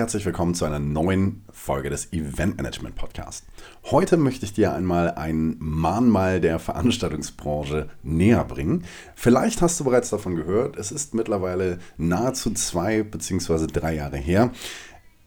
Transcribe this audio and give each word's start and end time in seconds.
herzlich 0.00 0.24
willkommen 0.24 0.54
zu 0.54 0.64
einer 0.64 0.78
neuen 0.78 1.44
Folge 1.52 1.90
des 1.90 2.10
Event 2.10 2.56
Management 2.56 2.96
Podcast. 2.96 3.44
Heute 3.90 4.16
möchte 4.16 4.46
ich 4.46 4.54
dir 4.54 4.72
einmal 4.72 5.10
ein 5.10 5.56
Mahnmal 5.58 6.40
der 6.40 6.58
Veranstaltungsbranche 6.58 7.90
näher 8.02 8.42
bringen. 8.46 8.84
Vielleicht 9.14 9.60
hast 9.60 9.78
du 9.78 9.84
bereits 9.84 10.08
davon 10.08 10.36
gehört, 10.36 10.78
es 10.78 10.90
ist 10.90 11.12
mittlerweile 11.12 11.80
nahezu 11.98 12.50
zwei 12.54 13.02
bzw. 13.02 13.66
drei 13.66 13.96
Jahre 13.96 14.16
her. 14.16 14.52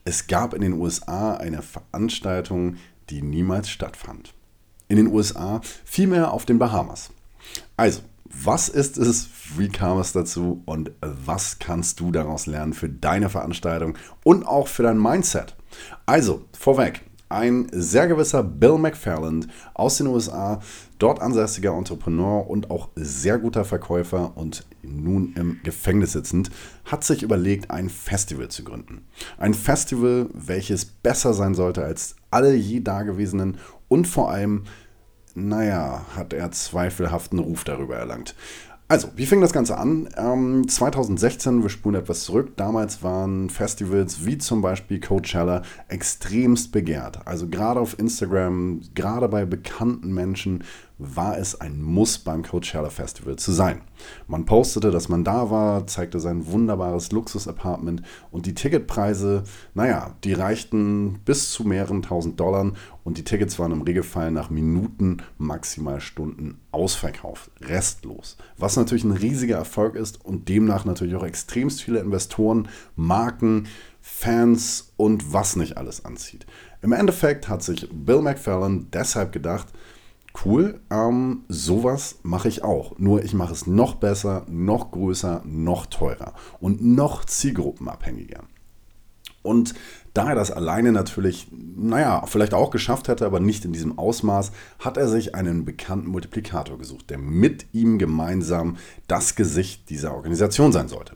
Es 0.05 0.25
gab 0.25 0.55
in 0.55 0.61
den 0.61 0.73
USA 0.73 1.35
eine 1.35 1.61
Veranstaltung, 1.61 2.77
die 3.11 3.21
niemals 3.21 3.69
stattfand. 3.69 4.33
In 4.87 4.97
den 4.97 5.05
USA, 5.05 5.61
vielmehr 5.85 6.33
auf 6.33 6.47
den 6.47 6.57
Bahamas. 6.57 7.11
Also, 7.77 8.01
was 8.33 8.69
ist 8.69 8.97
es? 8.97 9.29
Wie 9.57 9.69
kam 9.69 9.99
es 9.99 10.11
dazu? 10.11 10.63
Und 10.65 10.91
was 11.01 11.59
kannst 11.59 11.99
du 11.99 12.11
daraus 12.11 12.45
lernen 12.45 12.73
für 12.73 12.89
deine 12.89 13.29
Veranstaltung 13.29 13.97
und 14.23 14.45
auch 14.47 14.67
für 14.67 14.83
dein 14.83 15.01
Mindset? 15.01 15.55
Also, 16.05 16.45
vorweg, 16.57 17.01
ein 17.29 17.67
sehr 17.71 18.07
gewisser 18.07 18.43
Bill 18.43 18.77
McFarland 18.77 19.47
aus 19.73 19.97
den 19.97 20.07
USA, 20.07 20.61
dort 20.99 21.21
ansässiger 21.21 21.75
Entrepreneur 21.75 22.47
und 22.47 22.69
auch 22.69 22.89
sehr 22.95 23.39
guter 23.39 23.65
Verkäufer 23.65 24.37
und 24.37 24.65
nun 24.83 25.33
im 25.35 25.59
Gefängnis 25.63 26.11
sitzend, 26.11 26.51
hat 26.85 27.03
sich 27.03 27.23
überlegt, 27.23 27.71
ein 27.71 27.89
Festival 27.89 28.49
zu 28.49 28.63
gründen. 28.63 29.05
Ein 29.37 29.53
Festival, 29.53 30.29
welches 30.33 30.85
besser 30.85 31.33
sein 31.33 31.55
sollte 31.55 31.83
als 31.83 32.15
alle 32.29 32.53
je 32.53 32.81
dagewesenen 32.81 33.57
und 33.87 34.07
vor 34.07 34.31
allem 34.31 34.63
naja, 35.35 36.05
hat 36.15 36.33
er 36.33 36.51
zweifelhaften 36.51 37.39
Ruf 37.39 37.63
darüber 37.63 37.95
erlangt. 37.95 38.35
Also, 38.89 39.07
wie 39.15 39.25
fing 39.25 39.41
das 39.41 39.53
Ganze 39.53 39.77
an? 39.77 40.09
Ähm, 40.17 40.67
2016, 40.67 41.63
wir 41.63 41.69
spulen 41.69 41.95
etwas 41.95 42.25
zurück. 42.25 42.55
Damals 42.57 43.01
waren 43.01 43.49
Festivals 43.49 44.25
wie 44.25 44.37
zum 44.37 44.61
Beispiel 44.61 44.99
Coachella 44.99 45.63
extremst 45.87 46.71
begehrt. 46.71 47.25
Also 47.25 47.47
gerade 47.47 47.79
auf 47.79 47.97
Instagram, 47.97 48.81
gerade 48.93 49.29
bei 49.29 49.45
bekannten 49.45 50.13
Menschen 50.13 50.63
war 50.97 51.37
es 51.37 51.59
ein 51.59 51.81
Muss 51.81 52.17
beim 52.17 52.43
Coachella 52.43 52.89
Festival 52.89 53.35
zu 53.35 53.51
sein. 53.51 53.81
Man 54.27 54.45
postete, 54.45 54.91
dass 54.91 55.09
man 55.09 55.23
da 55.23 55.49
war, 55.49 55.87
zeigte 55.87 56.19
sein 56.19 56.47
wunderbares 56.47 57.11
Luxus-Apartment 57.11 58.03
und 58.31 58.45
die 58.45 58.53
Ticketpreise, 58.53 59.43
naja, 59.73 60.15
die 60.23 60.33
reichten 60.33 61.19
bis 61.25 61.51
zu 61.51 61.63
mehreren 61.63 62.01
tausend 62.01 62.39
Dollar 62.39 62.71
und 63.03 63.17
die 63.17 63.23
Tickets 63.23 63.57
waren 63.59 63.71
im 63.71 63.81
Regelfall 63.81 64.31
nach 64.31 64.49
Minuten, 64.49 65.17
maximal 65.37 65.99
Stunden 65.99 66.59
ausverkauft, 66.71 67.51
restlos. 67.61 68.37
Was 68.57 68.75
natürlich 68.75 69.03
ein 69.03 69.11
riesiger 69.11 69.57
Erfolg 69.57 69.95
ist 69.95 70.23
und 70.23 70.47
demnach 70.47 70.85
natürlich 70.85 71.15
auch 71.15 71.25
extremst 71.25 71.81
viele 71.81 71.99
Investoren, 71.99 72.69
Marken, 72.95 73.67
Fans 74.01 74.93
und 74.97 75.33
was 75.33 75.55
nicht 75.55 75.77
alles 75.77 76.03
anzieht. 76.05 76.45
Im 76.81 76.91
Endeffekt 76.91 77.47
hat 77.47 77.63
sich 77.63 77.87
Bill 77.89 78.21
McFarlane 78.21 78.85
deshalb 78.91 79.31
gedacht, 79.31 79.67
cool, 80.45 80.79
ähm, 80.89 81.43
sowas 81.47 82.19
mache 82.23 82.47
ich 82.47 82.63
auch. 82.63 82.97
Nur 82.97 83.23
ich 83.23 83.33
mache 83.33 83.53
es 83.53 83.67
noch 83.67 83.95
besser, 83.95 84.45
noch 84.49 84.91
größer, 84.91 85.43
noch 85.45 85.85
teurer 85.85 86.33
und 86.59 86.83
noch 86.83 87.25
zielgruppenabhängiger. 87.25 88.43
Und 89.43 89.73
da 90.13 90.29
er 90.29 90.35
das 90.35 90.51
alleine 90.51 90.91
natürlich, 90.91 91.47
naja, 91.51 92.25
vielleicht 92.25 92.53
auch 92.53 92.71
geschafft 92.71 93.07
hätte, 93.09 93.25
aber 93.25 93.39
nicht 93.39 93.65
in 93.65 93.73
diesem 93.73 93.97
Ausmaß, 93.97 94.51
hat 94.79 94.97
er 94.97 95.07
sich 95.07 95.35
einen 95.35 95.65
bekannten 95.65 96.09
Multiplikator 96.09 96.77
gesucht, 96.77 97.09
der 97.09 97.17
mit 97.17 97.67
ihm 97.73 97.99
gemeinsam 97.99 98.77
das 99.07 99.35
Gesicht 99.35 99.89
dieser 99.89 100.15
Organisation 100.15 100.71
sein 100.71 100.87
sollte. 100.87 101.15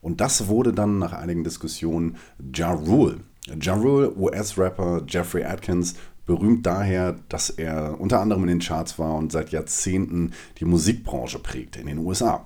Und 0.00 0.20
das 0.20 0.48
wurde 0.48 0.72
dann 0.72 0.98
nach 0.98 1.12
einigen 1.12 1.44
Diskussionen 1.44 2.16
Ja 2.54 2.72
Rule. 2.72 3.20
Ja 3.60 3.74
Rule, 3.74 4.16
US-Rapper 4.16 5.02
Jeffrey 5.08 5.44
Atkins, 5.44 5.94
berühmt 6.28 6.66
daher, 6.66 7.16
dass 7.30 7.48
er 7.48 7.98
unter 7.98 8.20
anderem 8.20 8.42
in 8.42 8.48
den 8.48 8.58
Charts 8.60 8.98
war 8.98 9.16
und 9.16 9.32
seit 9.32 9.50
Jahrzehnten 9.50 10.32
die 10.58 10.66
Musikbranche 10.66 11.38
prägt 11.38 11.76
in 11.76 11.86
den 11.86 11.98
USA. 11.98 12.44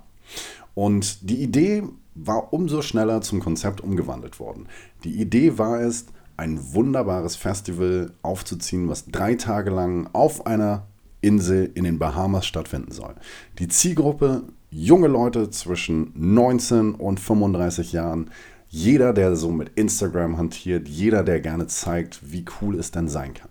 Und 0.74 1.28
die 1.28 1.42
Idee 1.42 1.82
war 2.14 2.52
umso 2.52 2.80
schneller 2.80 3.22
zum 3.22 3.40
Konzept 3.40 3.80
umgewandelt 3.80 4.38
worden. 4.38 4.68
Die 5.04 5.20
Idee 5.20 5.58
war 5.58 5.80
es, 5.80 6.06
ein 6.36 6.72
wunderbares 6.72 7.36
Festival 7.36 8.12
aufzuziehen, 8.22 8.88
was 8.88 9.06
drei 9.06 9.34
Tage 9.34 9.70
lang 9.70 10.08
auf 10.12 10.46
einer 10.46 10.86
Insel 11.20 11.70
in 11.74 11.84
den 11.84 11.98
Bahamas 11.98 12.46
stattfinden 12.46 12.92
soll. 12.92 13.14
Die 13.58 13.68
Zielgruppe 13.68 14.44
junge 14.70 15.08
Leute 15.08 15.50
zwischen 15.50 16.12
19 16.14 16.94
und 16.94 17.20
35 17.20 17.92
Jahren, 17.92 18.30
jeder, 18.68 19.12
der 19.12 19.36
so 19.36 19.50
mit 19.50 19.72
Instagram 19.74 20.38
hantiert, 20.38 20.88
jeder, 20.88 21.22
der 21.22 21.40
gerne 21.40 21.66
zeigt, 21.66 22.32
wie 22.32 22.44
cool 22.60 22.78
es 22.78 22.90
denn 22.90 23.08
sein 23.08 23.34
kann. 23.34 23.50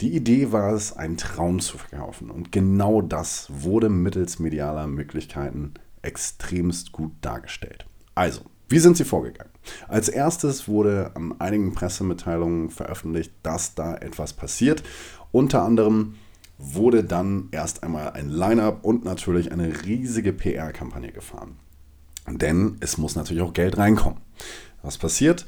Die 0.00 0.14
Idee 0.14 0.52
war 0.52 0.72
es, 0.72 0.92
einen 0.92 1.16
Traum 1.16 1.60
zu 1.60 1.78
verkaufen. 1.78 2.30
Und 2.30 2.52
genau 2.52 3.00
das 3.00 3.48
wurde 3.50 3.88
mittels 3.88 4.38
medialer 4.38 4.86
Möglichkeiten 4.86 5.74
extremst 6.02 6.92
gut 6.92 7.12
dargestellt. 7.20 7.86
Also, 8.14 8.42
wie 8.68 8.78
sind 8.78 8.96
sie 8.96 9.04
vorgegangen? 9.04 9.52
Als 9.88 10.08
erstes 10.08 10.68
wurde 10.68 11.12
an 11.14 11.40
einigen 11.40 11.74
Pressemitteilungen 11.74 12.70
veröffentlicht, 12.70 13.32
dass 13.42 13.74
da 13.74 13.96
etwas 13.96 14.32
passiert. 14.32 14.82
Unter 15.32 15.62
anderem 15.62 16.16
wurde 16.58 17.04
dann 17.04 17.48
erst 17.50 17.82
einmal 17.82 18.12
ein 18.12 18.28
Line-up 18.28 18.84
und 18.84 19.04
natürlich 19.04 19.52
eine 19.52 19.84
riesige 19.84 20.32
PR-Kampagne 20.32 21.12
gefahren. 21.12 21.56
Denn 22.28 22.76
es 22.80 22.96
muss 22.96 23.16
natürlich 23.16 23.42
auch 23.42 23.52
Geld 23.52 23.76
reinkommen. 23.76 24.20
Was 24.82 24.98
passiert? 24.98 25.46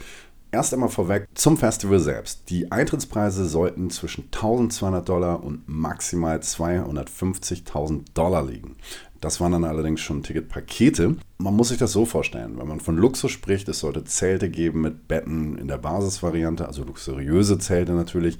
Erst 0.52 0.72
einmal 0.72 0.88
vorweg 0.88 1.28
zum 1.34 1.58
Festival 1.58 1.98
selbst. 1.98 2.48
Die 2.48 2.70
Eintrittspreise 2.70 3.46
sollten 3.46 3.90
zwischen 3.90 4.24
1200 4.24 5.06
Dollar 5.06 5.42
und 5.42 5.68
maximal 5.68 6.38
250.000 6.38 8.02
Dollar 8.14 8.46
liegen. 8.46 8.76
Das 9.20 9.40
waren 9.40 9.52
dann 9.52 9.64
allerdings 9.64 10.00
schon 10.00 10.22
Ticketpakete. 10.22 11.16
Man 11.38 11.56
muss 11.56 11.68
sich 11.68 11.78
das 11.78 11.92
so 11.92 12.04
vorstellen, 12.04 12.58
wenn 12.58 12.68
man 12.68 12.80
von 12.80 12.96
Luxus 12.96 13.32
spricht, 13.32 13.68
es 13.68 13.80
sollte 13.80 14.04
Zelte 14.04 14.48
geben 14.48 14.82
mit 14.82 15.08
Betten 15.08 15.58
in 15.58 15.68
der 15.68 15.78
Basisvariante, 15.78 16.66
also 16.66 16.84
luxuriöse 16.84 17.58
Zelte 17.58 17.92
natürlich. 17.92 18.38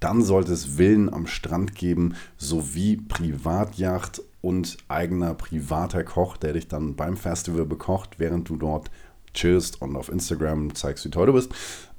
Dann 0.00 0.22
sollte 0.22 0.52
es 0.52 0.76
Villen 0.76 1.12
am 1.12 1.26
Strand 1.26 1.74
geben, 1.74 2.14
sowie 2.36 2.96
Privatjacht 2.96 4.22
und 4.40 4.76
eigener 4.86 5.34
privater 5.34 6.04
Koch, 6.04 6.36
der 6.36 6.52
dich 6.52 6.68
dann 6.68 6.94
beim 6.94 7.16
Festival 7.16 7.66
bekocht, 7.66 8.18
während 8.18 8.48
du 8.48 8.56
dort 8.56 8.90
chillst 9.38 9.80
und 9.80 9.96
auf 9.96 10.08
Instagram 10.08 10.74
zeigst, 10.74 11.04
wie 11.04 11.10
toll 11.10 11.26
du 11.26 11.32
bist. 11.32 11.52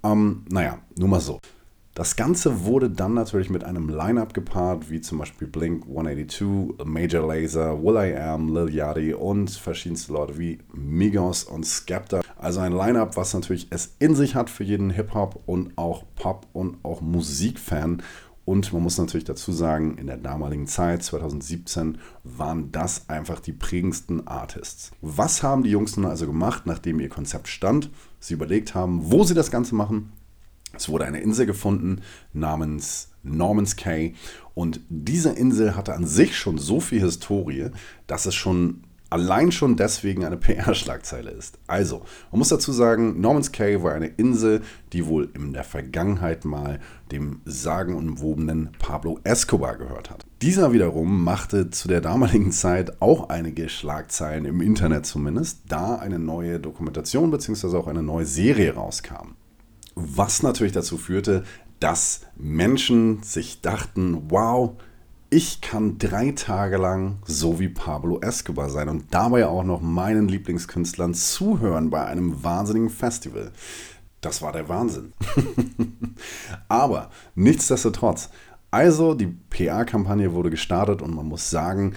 Ähm, 0.03 0.45
naja, 0.49 0.79
nur 0.97 1.07
mal 1.07 1.19
so. 1.19 1.39
Das 1.95 2.15
Ganze 2.15 2.63
wurde 2.63 2.89
dann 2.89 3.13
natürlich 3.13 3.49
mit 3.49 3.65
einem 3.65 3.89
Line-Up 3.89 4.33
gepaart, 4.33 4.89
wie 4.89 5.01
zum 5.01 5.17
Beispiel 5.17 5.49
Blink 5.49 5.83
182, 5.85 6.85
Major 6.85 7.27
Laser, 7.27 7.83
Will 7.83 7.95
I 7.95 8.15
Am, 8.15 8.53
Lil 8.53 8.73
Yachty 8.73 9.13
und 9.13 9.49
verschiedenste 9.49 10.13
Leute 10.13 10.37
wie 10.37 10.59
Migos 10.73 11.43
und 11.43 11.65
Skepta. 11.65 12.21
Also 12.37 12.61
ein 12.61 12.71
Line-Up, 12.71 13.17
was 13.17 13.33
natürlich 13.33 13.67
es 13.71 13.95
in 13.99 14.15
sich 14.15 14.35
hat 14.35 14.49
für 14.49 14.63
jeden 14.63 14.91
Hip-Hop 14.91 15.43
und 15.45 15.77
auch 15.77 16.05
Pop 16.15 16.47
und 16.53 16.77
auch 16.83 17.01
Musikfan. 17.01 18.01
Und 18.49 18.73
man 18.73 18.81
muss 18.81 18.97
natürlich 18.97 19.25
dazu 19.25 19.51
sagen, 19.51 19.99
in 19.99 20.07
der 20.07 20.17
damaligen 20.17 20.65
Zeit, 20.65 21.03
2017, 21.03 21.99
waren 22.23 22.71
das 22.71 23.07
einfach 23.07 23.39
die 23.39 23.53
prägendsten 23.53 24.25
Artists. 24.25 24.89
Was 25.01 25.43
haben 25.43 25.61
die 25.61 25.69
Jungs 25.69 25.95
nun 25.95 26.07
also 26.07 26.25
gemacht, 26.25 26.63
nachdem 26.65 26.99
ihr 26.99 27.09
Konzept 27.09 27.47
stand? 27.47 27.91
Sie 28.19 28.33
überlegt 28.33 28.73
haben, 28.73 29.11
wo 29.11 29.23
sie 29.23 29.35
das 29.35 29.51
Ganze 29.51 29.75
machen 29.75 30.13
es 30.73 30.87
wurde 30.87 31.05
eine 31.05 31.21
Insel 31.21 31.45
gefunden 31.45 32.01
namens 32.31 33.09
Norman's 33.23 33.75
Cay 33.75 34.13
und 34.53 34.79
diese 34.89 35.31
Insel 35.31 35.75
hatte 35.75 35.93
an 35.93 36.05
sich 36.05 36.37
schon 36.37 36.57
so 36.57 36.79
viel 36.79 37.01
Historie, 37.01 37.71
dass 38.07 38.25
es 38.25 38.35
schon 38.35 38.83
allein 39.09 39.51
schon 39.51 39.75
deswegen 39.75 40.25
eine 40.25 40.37
PR-Schlagzeile 40.37 41.31
ist. 41.31 41.57
Also, 41.67 42.03
man 42.31 42.39
muss 42.39 42.49
dazu 42.49 42.71
sagen, 42.71 43.19
Norman's 43.19 43.51
Cay 43.51 43.81
war 43.83 43.93
eine 43.93 44.07
Insel, 44.07 44.61
die 44.93 45.05
wohl 45.05 45.29
in 45.33 45.53
der 45.53 45.63
Vergangenheit 45.63 46.45
mal 46.45 46.79
dem 47.11 47.41
sagenumwobenen 47.45 48.69
Pablo 48.79 49.19
Escobar 49.23 49.77
gehört 49.77 50.09
hat. 50.09 50.25
Dieser 50.41 50.71
wiederum 50.73 51.23
machte 51.23 51.69
zu 51.69 51.87
der 51.87 52.01
damaligen 52.01 52.51
Zeit 52.51 53.01
auch 53.01 53.29
einige 53.29 53.67
Schlagzeilen 53.67 54.45
im 54.45 54.61
Internet 54.61 55.05
zumindest, 55.05 55.63
da 55.67 55.95
eine 55.95 56.19
neue 56.19 56.59
Dokumentation 56.59 57.31
bzw. 57.31 57.75
auch 57.77 57.87
eine 57.87 58.03
neue 58.03 58.25
Serie 58.25 58.73
rauskam. 58.75 59.35
Was 59.95 60.43
natürlich 60.43 60.71
dazu 60.71 60.97
führte, 60.97 61.43
dass 61.79 62.21
Menschen 62.37 63.23
sich 63.23 63.61
dachten, 63.61 64.29
wow, 64.29 64.75
ich 65.29 65.61
kann 65.61 65.97
drei 65.99 66.31
Tage 66.31 66.77
lang 66.77 67.19
so 67.25 67.59
wie 67.59 67.69
Pablo 67.69 68.19
Escobar 68.19 68.69
sein 68.69 68.89
und 68.89 69.13
dabei 69.13 69.45
auch 69.45 69.63
noch 69.63 69.81
meinen 69.81 70.27
Lieblingskünstlern 70.27 71.13
zuhören 71.13 71.89
bei 71.89 72.05
einem 72.05 72.43
wahnsinnigen 72.43 72.89
Festival. 72.89 73.51
Das 74.21 74.41
war 74.41 74.51
der 74.51 74.67
Wahnsinn. 74.69 75.13
Aber 76.67 77.11
nichtsdestotrotz, 77.35 78.29
also 78.71 79.13
die 79.13 79.27
PR-Kampagne 79.27 80.33
wurde 80.33 80.49
gestartet 80.49 81.01
und 81.01 81.15
man 81.15 81.27
muss 81.27 81.49
sagen, 81.49 81.95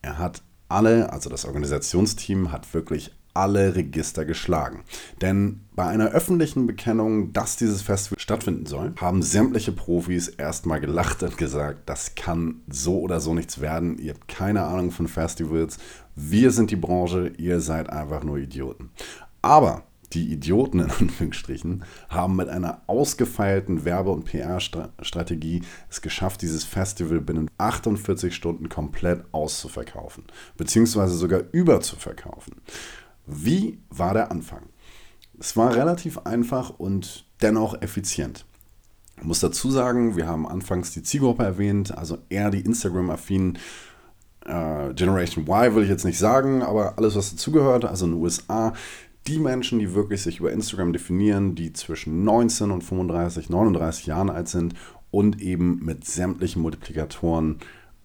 er 0.00 0.18
hat 0.18 0.42
alle, 0.68 1.12
also 1.12 1.28
das 1.30 1.46
Organisationsteam 1.46 2.52
hat 2.52 2.72
wirklich 2.74 3.17
alle 3.38 3.76
Register 3.76 4.24
geschlagen. 4.24 4.82
Denn 5.22 5.60
bei 5.76 5.86
einer 5.86 6.08
öffentlichen 6.08 6.66
Bekennung, 6.66 7.32
dass 7.32 7.56
dieses 7.56 7.82
Festival 7.82 8.18
stattfinden 8.18 8.66
soll, 8.66 8.94
haben 9.00 9.22
sämtliche 9.22 9.70
Profis 9.70 10.26
erstmal 10.26 10.80
gelacht 10.80 11.22
und 11.22 11.38
gesagt, 11.38 11.88
das 11.88 12.16
kann 12.16 12.62
so 12.68 12.98
oder 12.98 13.20
so 13.20 13.34
nichts 13.34 13.60
werden. 13.60 13.96
Ihr 13.98 14.14
habt 14.14 14.26
keine 14.26 14.64
Ahnung 14.64 14.90
von 14.90 15.06
Festivals. 15.06 15.78
Wir 16.16 16.50
sind 16.50 16.72
die 16.72 16.76
Branche, 16.76 17.28
ihr 17.38 17.60
seid 17.60 17.90
einfach 17.90 18.24
nur 18.24 18.38
Idioten. 18.38 18.90
Aber 19.40 19.84
die 20.14 20.32
Idioten 20.32 20.80
in 20.80 20.90
Anführungsstrichen 20.98 21.84
haben 22.08 22.36
mit 22.36 22.48
einer 22.48 22.82
ausgefeilten 22.86 23.84
Werbe- 23.84 24.10
und 24.10 24.24
PR-Strategie 24.24 25.62
es 25.90 26.00
geschafft, 26.00 26.42
dieses 26.42 26.64
Festival 26.64 27.20
binnen 27.20 27.50
48 27.58 28.34
Stunden 28.34 28.68
komplett 28.68 29.24
auszuverkaufen, 29.32 30.24
beziehungsweise 30.56 31.14
sogar 31.14 31.42
überzuverkaufen. 31.52 32.54
Wie 33.28 33.78
war 33.90 34.14
der 34.14 34.30
Anfang? 34.30 34.62
Es 35.38 35.56
war 35.56 35.74
relativ 35.74 36.18
einfach 36.18 36.70
und 36.70 37.26
dennoch 37.42 37.80
effizient. 37.82 38.46
Ich 39.18 39.24
muss 39.24 39.40
dazu 39.40 39.70
sagen, 39.70 40.16
wir 40.16 40.26
haben 40.26 40.46
anfangs 40.46 40.92
die 40.92 41.02
Zielgruppe 41.02 41.42
erwähnt, 41.42 41.96
also 41.96 42.18
eher 42.30 42.50
die 42.50 42.60
Instagram-affinen 42.60 43.58
äh, 44.46 44.94
Generation 44.94 45.46
Y 45.46 45.74
will 45.74 45.82
ich 45.82 45.90
jetzt 45.90 46.04
nicht 46.04 46.18
sagen, 46.18 46.62
aber 46.62 46.96
alles, 46.96 47.16
was 47.16 47.30
dazugehört, 47.30 47.84
also 47.84 48.06
in 48.06 48.12
den 48.12 48.22
USA, 48.22 48.72
die 49.26 49.38
Menschen, 49.38 49.78
die 49.78 49.94
wirklich 49.94 50.22
sich 50.22 50.40
über 50.40 50.52
Instagram 50.52 50.94
definieren, 50.94 51.54
die 51.54 51.74
zwischen 51.74 52.24
19 52.24 52.70
und 52.70 52.82
35, 52.82 53.50
39 53.50 54.06
Jahren 54.06 54.30
alt 54.30 54.48
sind 54.48 54.74
und 55.10 55.42
eben 55.42 55.84
mit 55.84 56.06
sämtlichen 56.06 56.62
Multiplikatoren 56.62 57.58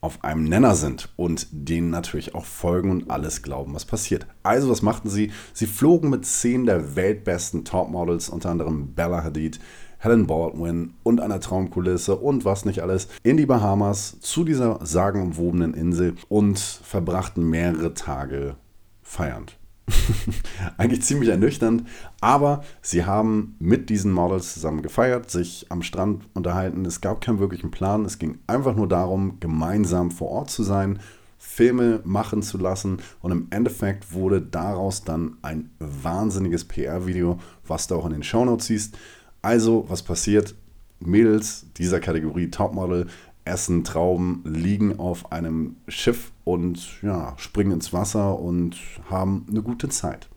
auf 0.03 0.23
einem 0.23 0.43
Nenner 0.43 0.75
sind 0.75 1.07
und 1.15 1.47
denen 1.51 1.89
natürlich 1.89 2.35
auch 2.35 2.43
folgen 2.43 2.91
und 2.91 3.09
alles 3.09 3.41
glauben, 3.41 3.73
was 3.73 3.85
passiert. 3.85 4.27
Also, 4.43 4.69
was 4.69 4.81
machten 4.81 5.09
sie? 5.09 5.31
Sie 5.53 5.65
flogen 5.65 6.09
mit 6.09 6.25
zehn 6.25 6.65
der 6.65 6.97
weltbesten 6.97 7.63
Topmodels, 7.63 8.27
unter 8.27 8.49
anderem 8.49 8.93
Bella 8.93 9.23
Hadid, 9.23 9.61
Helen 9.99 10.27
Baldwin 10.27 10.95
und 11.03 11.21
einer 11.21 11.39
Traumkulisse 11.39 12.17
und 12.17 12.43
was 12.43 12.65
nicht 12.65 12.81
alles, 12.81 13.07
in 13.23 13.37
die 13.37 13.45
Bahamas 13.45 14.19
zu 14.19 14.43
dieser 14.43 14.85
sagenumwobenen 14.85 15.73
Insel 15.73 16.15
und 16.27 16.59
verbrachten 16.59 17.49
mehrere 17.49 17.93
Tage 17.93 18.55
feiernd. 19.01 19.57
Eigentlich 20.77 21.01
ziemlich 21.01 21.29
ernüchternd, 21.29 21.83
aber 22.21 22.63
sie 22.81 23.05
haben 23.05 23.55
mit 23.59 23.89
diesen 23.89 24.11
Models 24.11 24.53
zusammen 24.53 24.81
gefeiert, 24.81 25.29
sich 25.29 25.67
am 25.69 25.81
Strand 25.81 26.23
unterhalten. 26.33 26.85
Es 26.85 27.01
gab 27.01 27.21
keinen 27.21 27.39
wirklichen 27.39 27.71
Plan. 27.71 28.05
Es 28.05 28.19
ging 28.19 28.39
einfach 28.47 28.75
nur 28.75 28.87
darum, 28.87 29.39
gemeinsam 29.39 30.11
vor 30.11 30.29
Ort 30.29 30.49
zu 30.49 30.63
sein, 30.63 30.99
Filme 31.37 31.99
machen 32.05 32.41
zu 32.41 32.57
lassen 32.57 32.97
und 33.21 33.31
im 33.31 33.47
Endeffekt 33.49 34.13
wurde 34.13 34.41
daraus 34.41 35.03
dann 35.03 35.37
ein 35.41 35.69
wahnsinniges 35.79 36.63
PR-Video, 36.65 37.37
was 37.67 37.87
du 37.87 37.95
auch 37.95 38.05
in 38.05 38.13
den 38.13 38.23
Shownotes 38.23 38.67
siehst. 38.67 38.97
Also, 39.41 39.85
was 39.89 40.01
passiert? 40.01 40.55
Mädels 40.99 41.65
dieser 41.75 41.99
Kategorie 41.99 42.49
Topmodel 42.49 43.07
essen 43.45 43.83
Trauben, 43.83 44.41
liegen 44.45 44.99
auf 44.99 45.31
einem 45.31 45.75
Schiff 45.87 46.31
und 46.43 47.01
ja, 47.01 47.33
springen 47.37 47.71
ins 47.71 47.93
Wasser 47.93 48.39
und 48.39 48.77
haben 49.09 49.45
eine 49.49 49.61
gute 49.61 49.89
Zeit. 49.89 50.29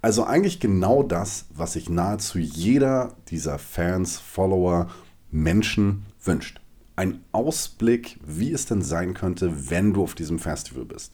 Also 0.00 0.24
eigentlich 0.24 0.60
genau 0.60 1.02
das, 1.02 1.46
was 1.54 1.72
sich 1.72 1.88
nahezu 1.88 2.38
jeder 2.38 3.14
dieser 3.28 3.58
Fans, 3.58 4.18
Follower, 4.18 4.88
Menschen 5.30 6.06
wünscht. 6.22 6.60
Ein 6.96 7.20
Ausblick, 7.32 8.18
wie 8.24 8.52
es 8.52 8.66
denn 8.66 8.82
sein 8.82 9.14
könnte, 9.14 9.70
wenn 9.70 9.92
du 9.92 10.02
auf 10.02 10.14
diesem 10.14 10.38
Festival 10.38 10.84
bist. 10.84 11.12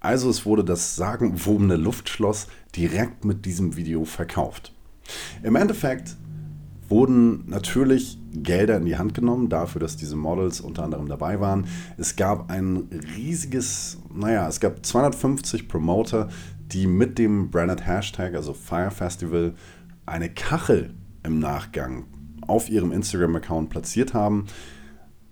Also 0.00 0.30
es 0.30 0.46
wurde 0.46 0.64
das 0.64 0.96
sagenwobene 0.96 1.76
Luftschloss 1.76 2.46
direkt 2.74 3.24
mit 3.24 3.44
diesem 3.44 3.76
Video 3.76 4.04
verkauft. 4.04 4.72
Im 5.42 5.56
Endeffekt 5.56 6.16
wurden 6.90 7.48
natürlich 7.48 8.18
Gelder 8.32 8.76
in 8.76 8.84
die 8.84 8.98
Hand 8.98 9.14
genommen 9.14 9.48
dafür, 9.48 9.80
dass 9.80 9.96
diese 9.96 10.16
Models 10.16 10.60
unter 10.60 10.84
anderem 10.84 11.08
dabei 11.08 11.40
waren. 11.40 11.66
Es 11.96 12.16
gab 12.16 12.50
ein 12.50 12.88
riesiges, 13.16 13.98
naja, 14.12 14.48
es 14.48 14.60
gab 14.60 14.84
250 14.84 15.68
Promoter, 15.68 16.28
die 16.72 16.86
mit 16.86 17.18
dem 17.18 17.50
Branded 17.50 17.86
Hashtag, 17.86 18.34
also 18.34 18.52
Fire 18.52 18.90
Festival, 18.90 19.54
eine 20.06 20.28
Kachel 20.28 20.94
im 21.22 21.38
Nachgang 21.38 22.04
auf 22.46 22.68
ihrem 22.68 22.92
Instagram-Account 22.92 23.70
platziert 23.70 24.14
haben, 24.14 24.46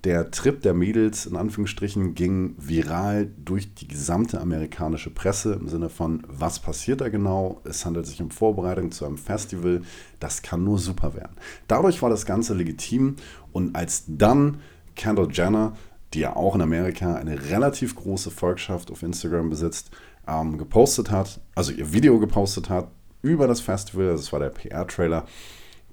der 0.04 0.30
Trip 0.30 0.62
der 0.62 0.74
Mädels 0.74 1.26
in 1.26 1.36
Anführungsstrichen 1.36 2.14
ging 2.14 2.54
viral 2.56 3.30
durch 3.44 3.74
die 3.74 3.88
gesamte 3.88 4.40
amerikanische 4.40 5.10
Presse 5.10 5.54
im 5.54 5.68
Sinne 5.68 5.88
von, 5.88 6.22
was 6.28 6.60
passiert 6.60 7.00
da 7.00 7.08
genau? 7.08 7.60
Es 7.64 7.84
handelt 7.84 8.06
sich 8.06 8.22
um 8.22 8.30
Vorbereitung 8.30 8.92
zu 8.92 9.04
einem 9.04 9.18
Festival. 9.18 9.82
Das 10.20 10.42
kann 10.42 10.62
nur 10.62 10.78
super 10.78 11.14
werden. 11.14 11.36
Dadurch 11.66 12.00
war 12.00 12.10
das 12.10 12.26
Ganze 12.26 12.54
legitim 12.54 13.16
und 13.52 13.74
als 13.74 14.04
dann 14.06 14.58
Kendall 14.94 15.28
Jenner, 15.32 15.76
die 16.14 16.20
ja 16.20 16.36
auch 16.36 16.54
in 16.54 16.60
Amerika 16.60 17.14
eine 17.16 17.50
relativ 17.50 17.96
große 17.96 18.30
Volkschaft 18.30 18.90
auf 18.90 19.02
Instagram 19.02 19.50
besitzt, 19.50 19.90
ähm, 20.28 20.58
gepostet 20.58 21.10
hat, 21.10 21.40
also 21.54 21.72
ihr 21.72 21.92
Video 21.92 22.18
gepostet 22.18 22.70
hat 22.70 22.88
über 23.22 23.48
das 23.48 23.60
Festival, 23.60 24.06
das 24.06 24.32
war 24.32 24.38
der 24.38 24.50
PR-Trailer, 24.50 25.26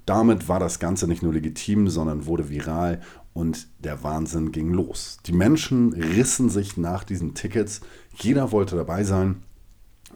damit 0.06 0.48
war 0.48 0.60
das 0.60 0.78
Ganze 0.78 1.06
nicht 1.06 1.22
nur 1.22 1.34
legitim, 1.34 1.88
sondern 1.88 2.26
wurde 2.26 2.48
viral 2.48 3.00
und 3.34 3.68
der 3.80 4.02
Wahnsinn 4.02 4.52
ging 4.52 4.72
los. 4.72 5.18
Die 5.26 5.32
Menschen 5.32 5.92
rissen 5.92 6.48
sich 6.48 6.76
nach 6.76 7.04
diesen 7.04 7.34
Tickets. 7.34 7.82
Jeder 8.14 8.50
wollte 8.52 8.76
dabei 8.76 9.04
sein. 9.04 9.42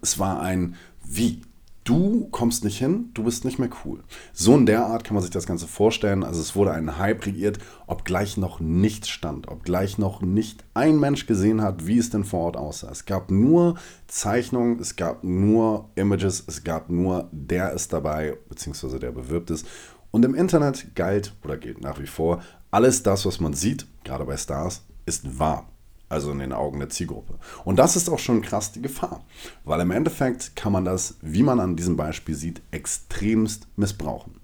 Es 0.01 0.19
war 0.19 0.41
ein 0.41 0.77
Wie. 1.05 1.43
Du 1.91 2.29
kommst 2.31 2.63
nicht 2.63 2.79
hin, 2.79 3.11
du 3.15 3.25
bist 3.25 3.45
nicht 3.45 3.59
mehr 3.59 3.69
cool. 3.85 4.05
So 4.33 4.57
in 4.57 4.65
der 4.65 4.87
Art 4.87 5.03
kann 5.03 5.15
man 5.15 5.25
sich 5.25 5.33
das 5.33 5.45
Ganze 5.45 5.67
vorstellen. 5.67 6.23
Also 6.23 6.41
es 6.41 6.55
wurde 6.55 6.71
ein 6.71 6.99
Hype 6.99 7.23
kreiert, 7.23 7.59
obgleich 7.89 8.37
noch 8.37 8.61
nichts 8.61 9.09
stand, 9.09 9.49
obgleich 9.49 9.99
noch 9.99 10.23
nicht 10.23 10.63
ein 10.73 11.01
Mensch 11.01 11.27
gesehen 11.27 11.63
hat, 11.63 11.89
wie 11.89 11.99
es 11.99 12.09
denn 12.09 12.23
vor 12.23 12.45
Ort 12.45 12.57
aussah. 12.57 12.93
Es 12.93 13.07
gab 13.07 13.33
nur 13.33 13.75
Zeichnungen, 14.07 14.79
es 14.79 14.95
gab 14.95 15.25
nur 15.25 15.91
Images, 15.97 16.45
es 16.47 16.63
gab 16.63 16.91
nur 16.91 17.29
der 17.33 17.73
ist 17.73 17.93
dabei, 17.93 18.39
beziehungsweise 18.49 19.01
der 19.01 19.11
bewirbt 19.11 19.51
ist. 19.51 19.67
Und 20.13 20.25
im 20.25 20.37
Internet 20.37 20.95
galt 20.95 21.35
oder 21.43 21.57
gilt 21.57 21.81
nach 21.81 21.99
wie 21.99 22.07
vor 22.07 22.41
alles 22.71 23.03
das, 23.03 23.27
was 23.27 23.41
man 23.41 23.53
sieht, 23.53 23.89
gerade 24.05 24.25
bei 24.27 24.37
Stars, 24.37 24.85
ist 25.07 25.41
wahr. 25.41 25.67
Also 26.11 26.33
in 26.33 26.41
den 26.41 26.53
Augen 26.53 26.81
der 26.81 26.91
Zielgruppe. 26.91 27.39
Und 27.65 27.77
das 27.77 27.95
ist 27.95 28.11
auch 28.11 28.19
schon 28.19 28.43
krass 28.43 28.73
die 28.73 28.83
Gefahr. 28.83 29.25
Weil 29.65 29.81
im 29.81 29.93
Endeffekt 29.93 30.57
kann 30.57 30.73
man 30.73 30.85
das, 30.85 31.15
wie 31.23 31.45
man 31.45 31.61
an 31.61 31.77
diesem 31.77 31.97
Beispiel 31.97 32.35
sieht, 32.35 32.61
extremst 32.73 33.69
missbrauchen. 33.77 34.41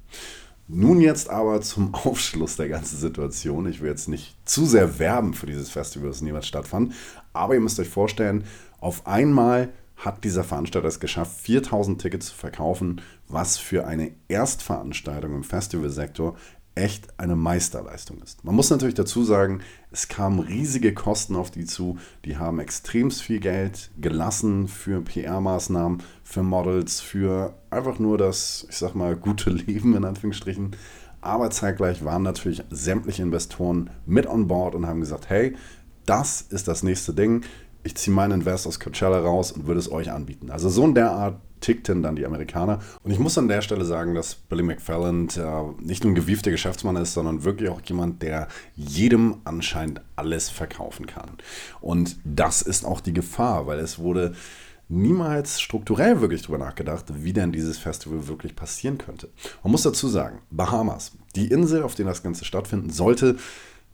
Nun 0.69 1.01
jetzt 1.01 1.29
aber 1.29 1.61
zum 1.61 1.93
Aufschluss 2.07 2.57
der 2.57 2.69
ganzen 2.69 2.97
Situation. 2.97 3.67
Ich 3.67 3.81
will 3.81 3.91
jetzt 3.91 4.09
nicht 4.09 4.37
zu 4.45 4.65
sehr 4.65 5.01
werben 5.01 5.35
für 5.35 5.47
dieses 5.47 5.69
Festival, 5.69 6.09
das 6.09 6.23
niemals 6.23 6.47
stattfand. 6.47 6.95
Aber 7.33 7.55
ihr 7.55 7.61
müsst 7.61 7.81
euch 7.81 7.89
vorstellen, 7.89 8.45
auf 8.79 9.05
einmal 9.07 9.71
hat 9.97 10.25
dieser 10.25 10.45
Veranstalter 10.45 10.89
es 10.89 11.01
geschafft, 11.01 11.41
4000 11.41 12.01
Tickets 12.01 12.27
zu 12.27 12.35
verkaufen, 12.35 13.01
was 13.29 13.59
für 13.59 13.87
eine 13.87 14.13
Erstveranstaltung 14.29 15.35
im 15.35 15.43
Festivalsektor 15.43 16.37
echt 16.77 17.19
eine 17.19 17.35
Meisterleistung 17.37 18.23
ist. 18.23 18.45
Man 18.45 18.55
muss 18.55 18.71
natürlich 18.71 18.95
dazu 18.95 19.25
sagen, 19.25 19.63
es 19.91 20.09
kamen 20.09 20.39
riesige 20.39 20.95
Kosten 20.95 21.35
auf 21.35 21.51
die 21.51 21.65
zu. 21.65 21.99
Die 22.25 22.37
haben 22.37 22.61
extremst 22.61 23.23
viel 23.23 23.41
Geld 23.41 23.91
gelassen 23.99 24.69
für 24.69 25.01
PR-Maßnahmen, 25.01 26.03
für 26.23 26.43
Models, 26.43 27.01
für 27.01 27.55
einfach 27.71 27.99
nur 27.99 28.19
das, 28.19 28.67
ich 28.71 28.77
sag 28.77 28.95
mal, 28.95 29.17
gute 29.17 29.51
Leben 29.67 29.97
in 29.97 30.05
Anführungsstrichen. 30.05 30.77
Aber 31.23 31.51
zeitgleich 31.51 32.05
waren 32.05 32.23
natürlich 32.23 32.63
sämtliche 32.71 33.23
Investoren 33.23 33.91
mit 34.05 34.27
on 34.27 34.47
board 34.47 34.75
und 34.75 34.87
haben 34.87 35.01
gesagt, 35.01 35.29
hey, 35.31 35.57
das 36.05 36.43
ist 36.43 36.69
das 36.69 36.83
nächste 36.83 37.15
Ding. 37.15 37.43
Ich 37.87 37.95
ziehe 37.95 38.13
meinen 38.13 38.41
Invest 38.41 38.67
aus 38.67 38.81
Coachella 38.81 39.21
raus 39.21 39.53
und 39.53 39.69
würde 39.69 39.79
es 39.79 39.93
euch 39.93 40.11
anbieten. 40.11 40.51
Also 40.51 40.69
so 40.69 40.85
in 40.85 40.97
der 40.97 41.13
Art 41.13 41.41
tickten 41.61 42.03
dann 42.03 42.17
die 42.17 42.27
Amerikaner. 42.27 42.81
Und 43.05 43.13
ich 43.13 43.21
muss 43.21 43.39
an 43.39 43.47
der 43.47 43.63
Stelle 43.63 43.85
sagen, 43.85 44.17
dass 44.17 44.35
Billy 44.35 44.65
McFarland 44.65 45.37
äh, 45.37 45.63
nicht 45.79 46.03
nur 46.03 46.11
ein 46.11 46.17
gewiefter 46.17 46.51
Geschäftsmann 46.51 46.97
ist, 46.97 47.15
sondern 47.15 47.45
wirklich 47.45 47.71
auch 47.71 47.81
jemand, 47.85 48.23
der 48.23 48.49
jedem 48.75 49.37
anscheinend 49.45 50.01
alles 50.17 50.51
verkaufen 50.51 51.07
kann. 51.07 51.31
Und 51.81 52.17
das 52.25 52.61
ist 52.61 52.85
auch 52.85 53.01
die 53.01 53.13
Gefahr, 53.13 53.69
weil 53.69 53.79
es 53.79 54.01
wurde 54.01 54.35
niemals 54.89 55.61
strukturell 55.61 56.21
wirklich 56.21 56.43
darüber 56.43 56.59
nachgedacht, 56.59 57.05
wie 57.15 57.33
denn 57.33 57.53
dieses 57.53 57.79
Festival 57.79 58.27
wirklich 58.27 58.57
passieren 58.57 58.99
könnte. 58.99 59.29
Man 59.63 59.71
muss 59.71 59.83
dazu 59.83 60.09
sagen, 60.09 60.41
Bahamas, 60.51 61.13
die 61.37 61.47
Insel, 61.47 61.85
auf 61.85 61.95
der 61.95 62.07
das 62.07 62.25
Ganze 62.25 62.45
stattfinden 62.45 62.91
sollte, 62.91 63.37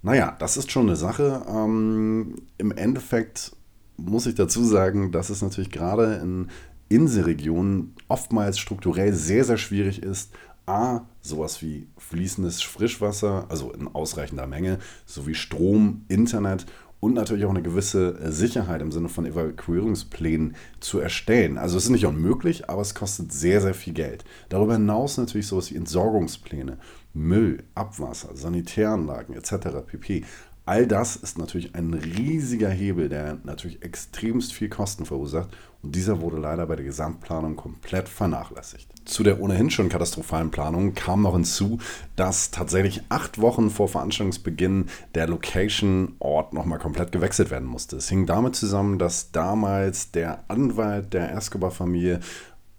naja, 0.01 0.35
das 0.39 0.57
ist 0.57 0.73
schon 0.73 0.87
eine 0.87 0.97
Sache. 0.97 1.45
Ähm, 1.47 2.37
Im 2.57 2.73
Endeffekt 2.73 3.53
muss 3.97 4.27
ich 4.27 4.35
dazu 4.35 4.65
sagen, 4.65 5.13
dass 5.13 5.31
es 5.31 5.43
natürlich 5.43 5.71
gerade 5.71 6.15
in 6.23 6.49
Inselregionen 6.89 7.95
oftmals 8.09 8.59
strukturell 8.59 9.15
sehr, 9.15 9.45
sehr 9.45 9.57
schwierig 9.57 10.03
ist, 10.03 10.33
A, 10.67 11.01
sowas 11.23 11.61
wie 11.61 11.89
fließendes 11.99 12.63
Frischwasser, 12.63 13.47
also 13.49 13.73
in 13.73 13.89
ausreichender 13.89 14.47
Menge, 14.47 14.79
sowie 15.07 15.35
Strom, 15.35 16.05
Internet 16.09 16.67
und 17.01 17.15
natürlich 17.15 17.45
auch 17.47 17.51
eine 17.51 17.63
gewisse 17.63 18.31
Sicherheit 18.31 18.81
im 18.81 18.93
Sinne 18.93 19.09
von 19.09 19.27
Evakuierungsplänen 19.27 20.55
zu 20.79 21.01
erstellen. 21.01 21.59
Also 21.59 21.77
es 21.77 21.85
ist 21.85 21.91
nicht 21.91 22.07
unmöglich, 22.07 22.71
aber 22.71 22.81
es 22.81 22.95
kostet 22.95 23.33
sehr, 23.33 23.61
sehr 23.61 23.75
viel 23.75 23.93
Geld. 23.93 24.25
Darüber 24.51 24.75
hinaus 24.75 25.19
natürlich 25.19 25.49
sowas 25.49 25.73
wie 25.73 25.77
Entsorgungspläne, 25.77 26.79
Müll, 27.13 27.65
Abwasser, 27.75 28.37
Sanitäranlagen 28.37 29.35
etc. 29.35 29.85
pp. 29.85 30.25
All 30.65 30.87
das 30.87 31.17
ist 31.17 31.39
natürlich 31.39 31.75
ein 31.75 31.93
riesiger 31.93 32.71
Hebel, 32.71 33.09
der 33.09 33.39
natürlich 33.43 33.83
extremst 33.83 34.53
viel 34.53 34.69
Kosten 34.69 35.05
verursacht 35.05 35.49
und 35.83 35.97
dieser 35.97 36.21
wurde 36.21 36.37
leider 36.37 36.67
bei 36.67 36.77
der 36.77 36.85
Gesamtplanung 36.85 37.57
komplett 37.57 38.09
vernachlässigt. 38.09 38.89
Zu 39.05 39.25
der 39.25 39.41
ohnehin 39.41 39.71
schon 39.71 39.89
katastrophalen 39.89 40.53
Planung 40.53 40.95
kam 40.95 41.23
noch 41.23 41.35
hinzu, 41.35 41.79
dass 42.15 42.53
tatsächlich 42.53 43.03
acht 43.09 43.41
Wochen 43.41 43.71
vor 43.71 43.89
Veranstaltungsbeginn 43.89 44.87
der 45.17 45.27
Location-Ort 45.27 46.53
nochmal 46.53 46.79
komplett 46.79 47.11
gewechselt 47.11 47.51
werden 47.51 47.67
musste. 47.67 47.97
Es 47.97 48.09
hing 48.09 48.27
damit 48.27 48.55
zusammen, 48.55 49.01
dass 49.01 49.33
damals 49.33 50.13
der 50.13 50.45
Anwalt 50.47 51.13
der 51.13 51.35
Escobar-Familie 51.35 52.21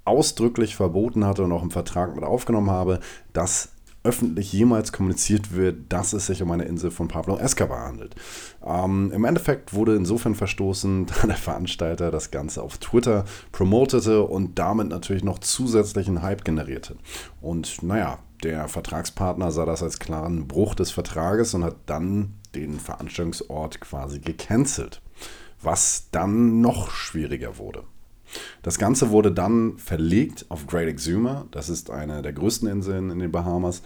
ausdrücklich 0.05 0.77
verboten 0.77 1.25
hatte 1.25 1.43
und 1.43 1.51
auch 1.51 1.63
im 1.63 1.71
Vertrag 1.71 2.15
mit 2.15 2.23
aufgenommen 2.23 2.71
habe, 2.71 3.01
dass 3.33 3.72
öffentlich 4.03 4.51
jemals 4.51 4.91
kommuniziert 4.91 5.55
wird, 5.55 5.91
dass 5.91 6.13
es 6.13 6.25
sich 6.27 6.41
um 6.41 6.51
eine 6.51 6.65
Insel 6.65 6.91
von 6.91 7.07
Pablo 7.07 7.37
Escobar 7.37 7.87
handelt. 7.87 8.15
Ähm, 8.65 9.11
Im 9.13 9.23
Endeffekt 9.23 9.73
wurde 9.73 9.95
insofern 9.95 10.35
verstoßen, 10.35 11.05
da 11.21 11.27
der 11.27 11.37
Veranstalter 11.37 12.11
das 12.11 12.31
Ganze 12.31 12.61
auf 12.61 12.77
Twitter 12.77 13.25
promotete 13.51 14.23
und 14.23 14.59
damit 14.59 14.89
natürlich 14.89 15.23
noch 15.23 15.39
zusätzlichen 15.39 16.21
Hype 16.21 16.43
generierte. 16.43 16.97
Und 17.41 17.81
naja, 17.81 18.19
der 18.43 18.67
Vertragspartner 18.67 19.51
sah 19.51 19.65
das 19.65 19.81
als 19.81 19.99
klaren 19.99 20.47
Bruch 20.47 20.75
des 20.75 20.91
Vertrages 20.91 21.53
und 21.53 21.63
hat 21.63 21.77
dann 21.85 22.35
den 22.55 22.79
Veranstaltungsort 22.79 23.79
quasi 23.79 24.19
gecancelt, 24.19 25.01
was 25.61 26.09
dann 26.11 26.59
noch 26.59 26.91
schwieriger 26.91 27.57
wurde. 27.57 27.85
Das 28.61 28.77
Ganze 28.77 29.09
wurde 29.09 29.31
dann 29.31 29.77
verlegt 29.77 30.45
auf 30.49 30.67
Great 30.67 30.87
Exuma. 30.87 31.45
Das 31.51 31.69
ist 31.69 31.89
eine 31.89 32.21
der 32.21 32.33
größten 32.33 32.67
Inseln 32.67 33.09
in 33.09 33.19
den 33.19 33.31
Bahamas. 33.31 33.81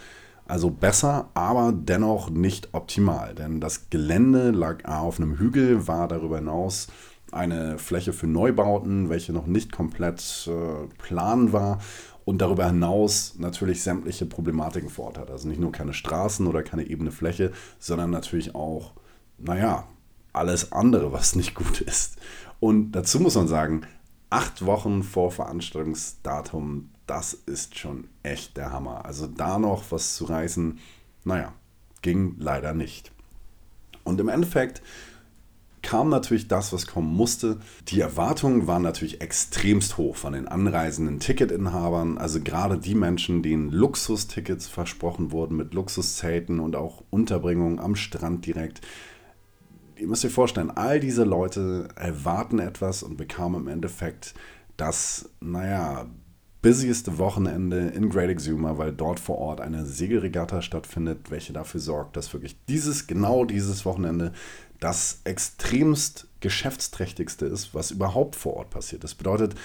Also 0.45 0.69
besser, 0.69 1.29
aber 1.33 1.73
dennoch 1.75 2.29
nicht 2.29 2.69
optimal. 2.71 3.35
Denn 3.35 3.59
das 3.59 3.89
Gelände 3.89 4.51
lag 4.51 4.85
auf 4.85 5.19
einem 5.19 5.37
Hügel, 5.37 5.87
war 5.87 6.07
darüber 6.07 6.37
hinaus 6.37 6.87
eine 7.31 7.77
Fläche 7.77 8.13
für 8.13 8.27
Neubauten, 8.27 9.09
welche 9.09 9.33
noch 9.33 9.47
nicht 9.47 9.71
komplett 9.71 10.47
äh, 10.47 10.87
plan 10.97 11.51
war 11.51 11.79
und 12.27 12.39
darüber 12.41 12.67
hinaus 12.67 13.35
natürlich 13.37 13.83
sämtliche 13.83 14.25
Problematiken 14.25 14.89
vor 14.89 15.05
Ort 15.05 15.17
hat. 15.17 15.31
Also 15.31 15.47
nicht 15.47 15.59
nur 15.59 15.71
keine 15.71 15.93
Straßen 15.93 16.47
oder 16.47 16.63
keine 16.63 16.83
ebene 16.83 17.11
Fläche, 17.11 17.51
sondern 17.79 18.09
natürlich 18.09 18.55
auch, 18.55 18.91
naja, 19.37 19.85
alles 20.33 20.71
andere, 20.71 21.11
was 21.11 21.35
nicht 21.35 21.55
gut 21.55 21.81
ist. 21.81 22.17
Und 22.59 22.91
dazu 22.91 23.19
muss 23.19 23.35
man 23.35 23.47
sagen, 23.47 23.81
acht 24.29 24.65
Wochen 24.65 25.03
vor 25.03 25.31
Veranstaltungsdatum, 25.31 26.89
das 27.05 27.33
ist 27.33 27.77
schon 27.77 28.07
echt 28.23 28.57
der 28.57 28.71
Hammer. 28.71 29.05
Also 29.05 29.27
da 29.27 29.59
noch 29.59 29.83
was 29.91 30.15
zu 30.15 30.25
reißen, 30.25 30.79
naja, 31.23 31.53
ging 32.01 32.35
leider 32.37 32.73
nicht. 32.73 33.11
Und 34.03 34.19
im 34.19 34.29
Endeffekt 34.29 34.81
kam 35.81 36.09
natürlich 36.09 36.49
das, 36.49 36.73
was 36.73 36.85
kommen 36.85 37.15
musste. 37.15 37.59
Die 37.87 38.01
Erwartungen 38.01 38.67
waren 38.67 38.81
natürlich 38.81 39.21
extremst 39.21 39.97
hoch 39.97 40.17
von 40.17 40.33
den 40.33 40.47
anreisenden 40.47 41.19
Ticketinhabern. 41.19 42.17
Also 42.17 42.41
gerade 42.41 42.77
die 42.77 42.95
Menschen, 42.95 43.41
denen 43.41 43.71
Luxustickets 43.71 44.67
versprochen 44.67 45.31
wurden 45.31 45.55
mit 45.55 45.73
Luxuszelten 45.73 46.59
und 46.59 46.75
auch 46.75 47.03
Unterbringung 47.09 47.79
am 47.79 47.95
Strand 47.95 48.45
direkt 48.45 48.81
ihr 49.99 50.07
müsst 50.07 50.25
euch 50.25 50.31
vorstellen, 50.31 50.71
all 50.71 50.99
diese 50.99 51.23
Leute 51.23 51.87
erwarten 51.95 52.59
etwas 52.59 53.03
und 53.03 53.17
bekamen 53.17 53.61
im 53.61 53.67
Endeffekt 53.67 54.33
das, 54.77 55.29
naja, 55.39 56.07
busieste 56.61 57.17
Wochenende 57.17 57.87
in 57.89 58.09
Great 58.09 58.29
Exuma, 58.29 58.77
weil 58.77 58.91
dort 58.91 59.19
vor 59.19 59.37
Ort 59.37 59.61
eine 59.61 59.85
Segelregatta 59.85 60.61
stattfindet, 60.61 61.29
welche 61.29 61.53
dafür 61.53 61.79
sorgt, 61.79 62.17
dass 62.17 62.33
wirklich 62.33 62.57
dieses, 62.67 63.07
genau 63.07 63.45
dieses 63.45 63.85
Wochenende 63.85 64.33
das 64.79 65.21
extremst 65.23 66.27
geschäftsträchtigste 66.39 67.45
ist, 67.45 67.73
was 67.73 67.91
überhaupt 67.91 68.35
vor 68.35 68.55
Ort 68.55 68.69
passiert. 68.69 69.03
Das 69.03 69.15
bedeutet, 69.15 69.55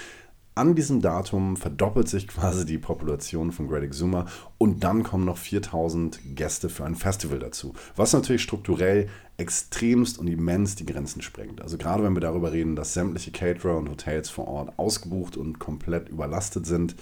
an 0.54 0.74
diesem 0.74 1.00
Datum 1.00 1.56
verdoppelt 1.56 2.08
sich 2.08 2.28
quasi 2.28 2.66
die 2.66 2.78
Population 2.78 3.52
von 3.52 3.68
Great 3.68 3.84
Exuma 3.84 4.26
und 4.58 4.84
dann 4.84 5.02
kommen 5.02 5.24
noch 5.24 5.38
4000 5.38 6.20
Gäste 6.36 6.68
für 6.68 6.84
ein 6.84 6.94
Festival 6.94 7.38
dazu, 7.38 7.72
was 7.96 8.12
natürlich 8.12 8.42
strukturell 8.42 9.08
extremst 9.38 10.18
und 10.18 10.28
immens 10.28 10.74
die 10.74 10.84
Grenzen 10.84 11.22
sprengt. 11.22 11.62
Also 11.62 11.78
gerade 11.78 12.02
wenn 12.04 12.14
wir 12.14 12.20
darüber 12.20 12.52
reden, 12.52 12.76
dass 12.76 12.92
sämtliche 12.92 13.32
Caterer 13.32 13.78
und 13.78 13.88
Hotels 13.88 14.28
vor 14.28 14.46
Ort 14.46 14.78
ausgebucht 14.78 15.38
und 15.38 15.58
komplett 15.58 16.10
überlastet 16.10 16.66
sind, 16.66 16.96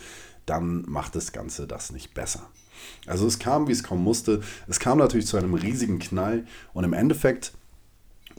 dann 0.47 0.85
macht 0.87 1.17
das 1.17 1.33
Ganze 1.33 1.67
das 1.67 1.93
nicht 1.93 2.15
besser. 2.15 2.49
Also 3.07 3.27
es 3.27 3.39
kam, 3.39 3.69
wie 3.69 3.73
es 3.73 3.83
kommen 3.83 4.03
musste. 4.03 4.41
Es 4.69 4.79
kam 4.79 4.99
natürlich 4.99 5.27
zu 5.27 5.37
einem 5.37 5.55
riesigen 5.55 5.99
Knall 5.99 6.47
und 6.73 6.85
im 6.85 6.93
Endeffekt 6.93 7.53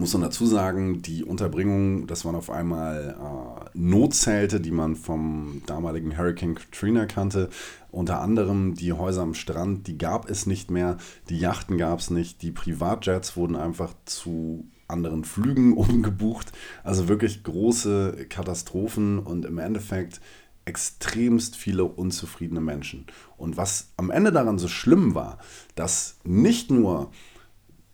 muss 0.01 0.13
man 0.13 0.24
dazu 0.24 0.48
sagen, 0.48 1.03
die 1.03 1.24
Unterbringung, 1.24 2.08
das 2.08 2.25
waren 2.25 2.36
auf 2.36 2.50
einmal 2.50 3.15
äh, 3.20 3.70
Notzelte, 3.77 4.60
die 4.60 4.72
man 4.72 4.96
vom 4.96 5.62
damaligen 5.67 6.17
Hurricane 6.17 6.55
Katrina 6.55 7.05
kannte. 7.05 7.51
Unter 7.91 8.20
anderem 8.20 8.74
die 8.74 8.93
Häuser 8.93 9.22
am 9.22 9.36
Strand, 9.36 9.86
die 9.86 10.00
gab 10.00 10.27
es 10.27 10.48
nicht 10.48 10.72
mehr, 10.72 10.98
die 11.29 11.38
Yachten 11.38 11.77
gab 11.77 12.00
es 12.00 12.10
nicht, 12.10 12.41
die 12.41 12.50
Privatjets 12.50 13.38
wurden 13.38 13.55
einfach 13.55 13.93
zu 14.05 14.67
anderen 14.88 15.24
Flügen 15.24 15.74
umgebucht. 15.77 16.51
Also 16.84 17.08
wirklich 17.08 17.43
große 17.43 18.25
Katastrophen 18.27 19.20
und 19.20 19.46
im 19.46 19.60
Endeffekt 19.60 20.20
extremst 20.65 21.55
viele 21.55 21.84
unzufriedene 21.86 22.62
Menschen. 22.62 23.05
Und 23.38 23.55
was 23.55 23.91
am 23.98 24.10
Ende 24.10 24.31
daran 24.31 24.58
so 24.58 24.67
schlimm 24.67 25.13
war, 25.13 25.38
dass 25.75 26.17
nicht 26.24 26.72
nur 26.72 27.12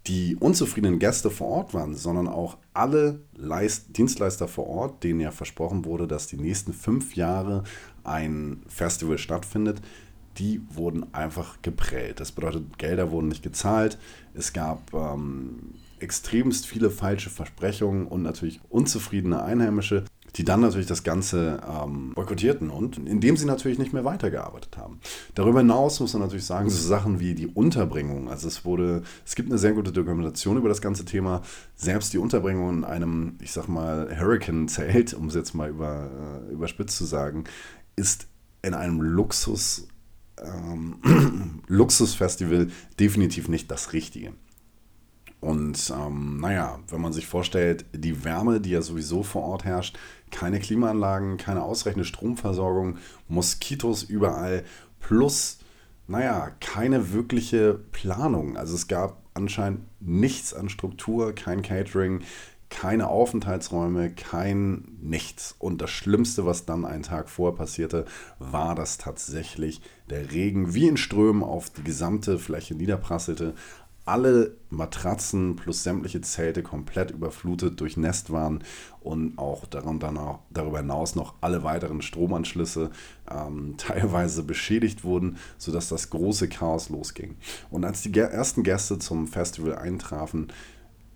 die 0.07 0.35
unzufriedenen 0.37 0.99
Gäste 0.99 1.29
vor 1.29 1.47
Ort 1.47 1.73
waren, 1.73 1.95
sondern 1.95 2.27
auch 2.27 2.57
alle 2.73 3.21
Leist 3.35 3.97
Dienstleister 3.97 4.47
vor 4.47 4.67
Ort, 4.67 5.03
denen 5.03 5.19
ja 5.19 5.31
versprochen 5.31 5.85
wurde, 5.85 6.07
dass 6.07 6.27
die 6.27 6.37
nächsten 6.37 6.73
fünf 6.73 7.15
Jahre 7.15 7.63
ein 8.03 8.63
Festival 8.67 9.17
stattfindet, 9.17 9.81
die 10.37 10.61
wurden 10.69 11.13
einfach 11.13 11.61
geprellt. 11.61 12.19
Das 12.19 12.31
bedeutet, 12.31 12.77
Gelder 12.77 13.11
wurden 13.11 13.27
nicht 13.27 13.43
gezahlt. 13.43 13.97
Es 14.33 14.53
gab 14.53 14.93
ähm, 14.93 15.73
extremst 15.99 16.67
viele 16.67 16.91
falsche 16.91 17.29
Versprechungen 17.29 18.07
und 18.07 18.21
natürlich 18.21 18.61
unzufriedene 18.69 19.41
Einheimische, 19.41 20.05
die 20.35 20.43
dann 20.43 20.61
natürlich 20.61 20.87
das 20.87 21.03
Ganze 21.03 21.61
ähm, 21.67 22.13
boykottierten 22.13 22.69
und 22.69 22.97
indem 22.97 23.37
sie 23.37 23.45
natürlich 23.45 23.79
nicht 23.79 23.93
mehr 23.93 24.05
weitergearbeitet 24.05 24.77
haben. 24.77 24.99
Darüber 25.35 25.59
hinaus 25.59 25.99
muss 25.99 26.13
man 26.13 26.21
natürlich 26.21 26.45
sagen, 26.45 26.69
so 26.69 26.87
Sachen 26.87 27.19
wie 27.19 27.33
die 27.33 27.47
Unterbringung. 27.47 28.29
Also 28.29 28.47
es 28.47 28.65
wurde, 28.65 29.03
es 29.25 29.35
gibt 29.35 29.49
eine 29.49 29.57
sehr 29.57 29.73
gute 29.73 29.91
Dokumentation 29.91 30.57
über 30.57 30.69
das 30.69 30.81
ganze 30.81 31.05
Thema. 31.05 31.41
Selbst 31.75 32.13
die 32.13 32.17
Unterbringung 32.17 32.69
in 32.69 32.83
einem, 32.83 33.37
ich 33.41 33.51
sag 33.51 33.67
mal, 33.67 34.15
Hurricane-Zelt, 34.19 35.13
um 35.13 35.27
es 35.27 35.35
jetzt 35.35 35.53
mal 35.53 35.69
über, 35.69 36.09
äh, 36.49 36.53
überspitzt 36.53 36.97
zu 36.97 37.05
sagen, 37.05 37.45
ist 37.95 38.27
in 38.61 38.73
einem 38.73 39.01
Luxus, 39.01 39.87
ähm, 40.43 41.61
Luxusfestival 41.67 42.69
definitiv 42.99 43.47
nicht 43.47 43.71
das 43.71 43.93
Richtige. 43.93 44.33
Und 45.39 45.93
ähm, 45.95 46.39
naja, 46.39 46.79
wenn 46.89 47.01
man 47.01 47.13
sich 47.13 47.27
vorstellt, 47.27 47.85
die 47.93 48.23
Wärme, 48.23 48.59
die 48.59 48.71
ja 48.71 48.81
sowieso 48.81 49.21
vor 49.23 49.43
Ort 49.43 49.65
herrscht, 49.65 49.97
keine 50.31 50.59
Klimaanlagen, 50.59 51.37
keine 51.37 51.63
ausreichende 51.63 52.05
Stromversorgung, 52.05 52.97
Moskitos 53.27 54.03
überall, 54.03 54.63
plus, 54.99 55.59
naja, 56.07 56.51
keine 56.59 57.13
wirkliche 57.13 57.79
Planung. 57.91 58.57
Also 58.57 58.75
es 58.75 58.87
gab 58.87 59.21
anscheinend 59.35 59.81
nichts 59.99 60.53
an 60.53 60.69
Struktur, 60.69 61.33
kein 61.33 61.61
Catering, 61.61 62.21
keine 62.69 63.07
Aufenthaltsräume, 63.07 64.11
kein 64.11 64.97
nichts. 65.01 65.55
Und 65.57 65.81
das 65.81 65.89
Schlimmste, 65.89 66.45
was 66.45 66.65
dann 66.65 66.83
einen 66.85 67.03
Tag 67.03 67.29
vorher 67.29 67.57
passierte, 67.57 68.05
war, 68.39 68.75
dass 68.75 68.97
tatsächlich 68.97 69.81
der 70.09 70.31
Regen 70.31 70.73
wie 70.73 70.87
in 70.87 70.97
Strömen 70.97 71.43
auf 71.43 71.69
die 71.69 71.83
gesamte 71.83 72.39
Fläche 72.39 72.75
niederprasselte 72.75 73.53
alle 74.07 74.55
Matratzen 74.69 75.55
plus 75.55 75.83
sämtliche 75.83 76.21
Zelte 76.21 76.63
komplett 76.63 77.11
überflutet, 77.11 77.79
durchnässt 77.79 78.31
waren 78.31 78.63
und 79.01 79.37
auch 79.37 79.65
darüber 79.65 80.77
hinaus 80.77 81.15
noch 81.15 81.35
alle 81.41 81.63
weiteren 81.63 82.01
Stromanschlüsse 82.01 82.91
ähm, 83.29 83.75
teilweise 83.77 84.43
beschädigt 84.43 85.03
wurden, 85.03 85.37
sodass 85.57 85.89
das 85.89 86.09
große 86.09 86.47
Chaos 86.47 86.89
losging. 86.89 87.35
Und 87.69 87.85
als 87.85 88.01
die 88.01 88.17
ersten 88.17 88.63
Gäste 88.63 88.99
zum 88.99 89.27
Festival 89.27 89.75
eintrafen, 89.75 90.47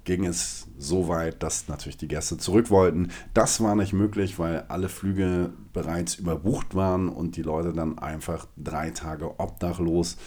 ging 0.04 0.26
es 0.26 0.68
so 0.78 1.08
weit, 1.08 1.44
dass 1.44 1.68
natürlich 1.68 1.98
die 1.98 2.08
Gäste 2.08 2.38
zurück 2.38 2.70
wollten. 2.70 3.10
Das 3.34 3.62
war 3.62 3.76
nicht 3.76 3.94
möglich, 3.94 4.40
weil 4.40 4.66
alle 4.68 4.90
Flüge 4.90 5.52
bereits 5.74 6.16
überbucht 6.16 6.76
waren 6.76 7.08
und 7.08 7.36
die 7.36 7.44
Leute 7.44 7.72
dann 7.72 8.00
einfach 8.00 8.48
drei 8.58 8.90
Tage 8.90 9.40
obdachlos 9.40 10.18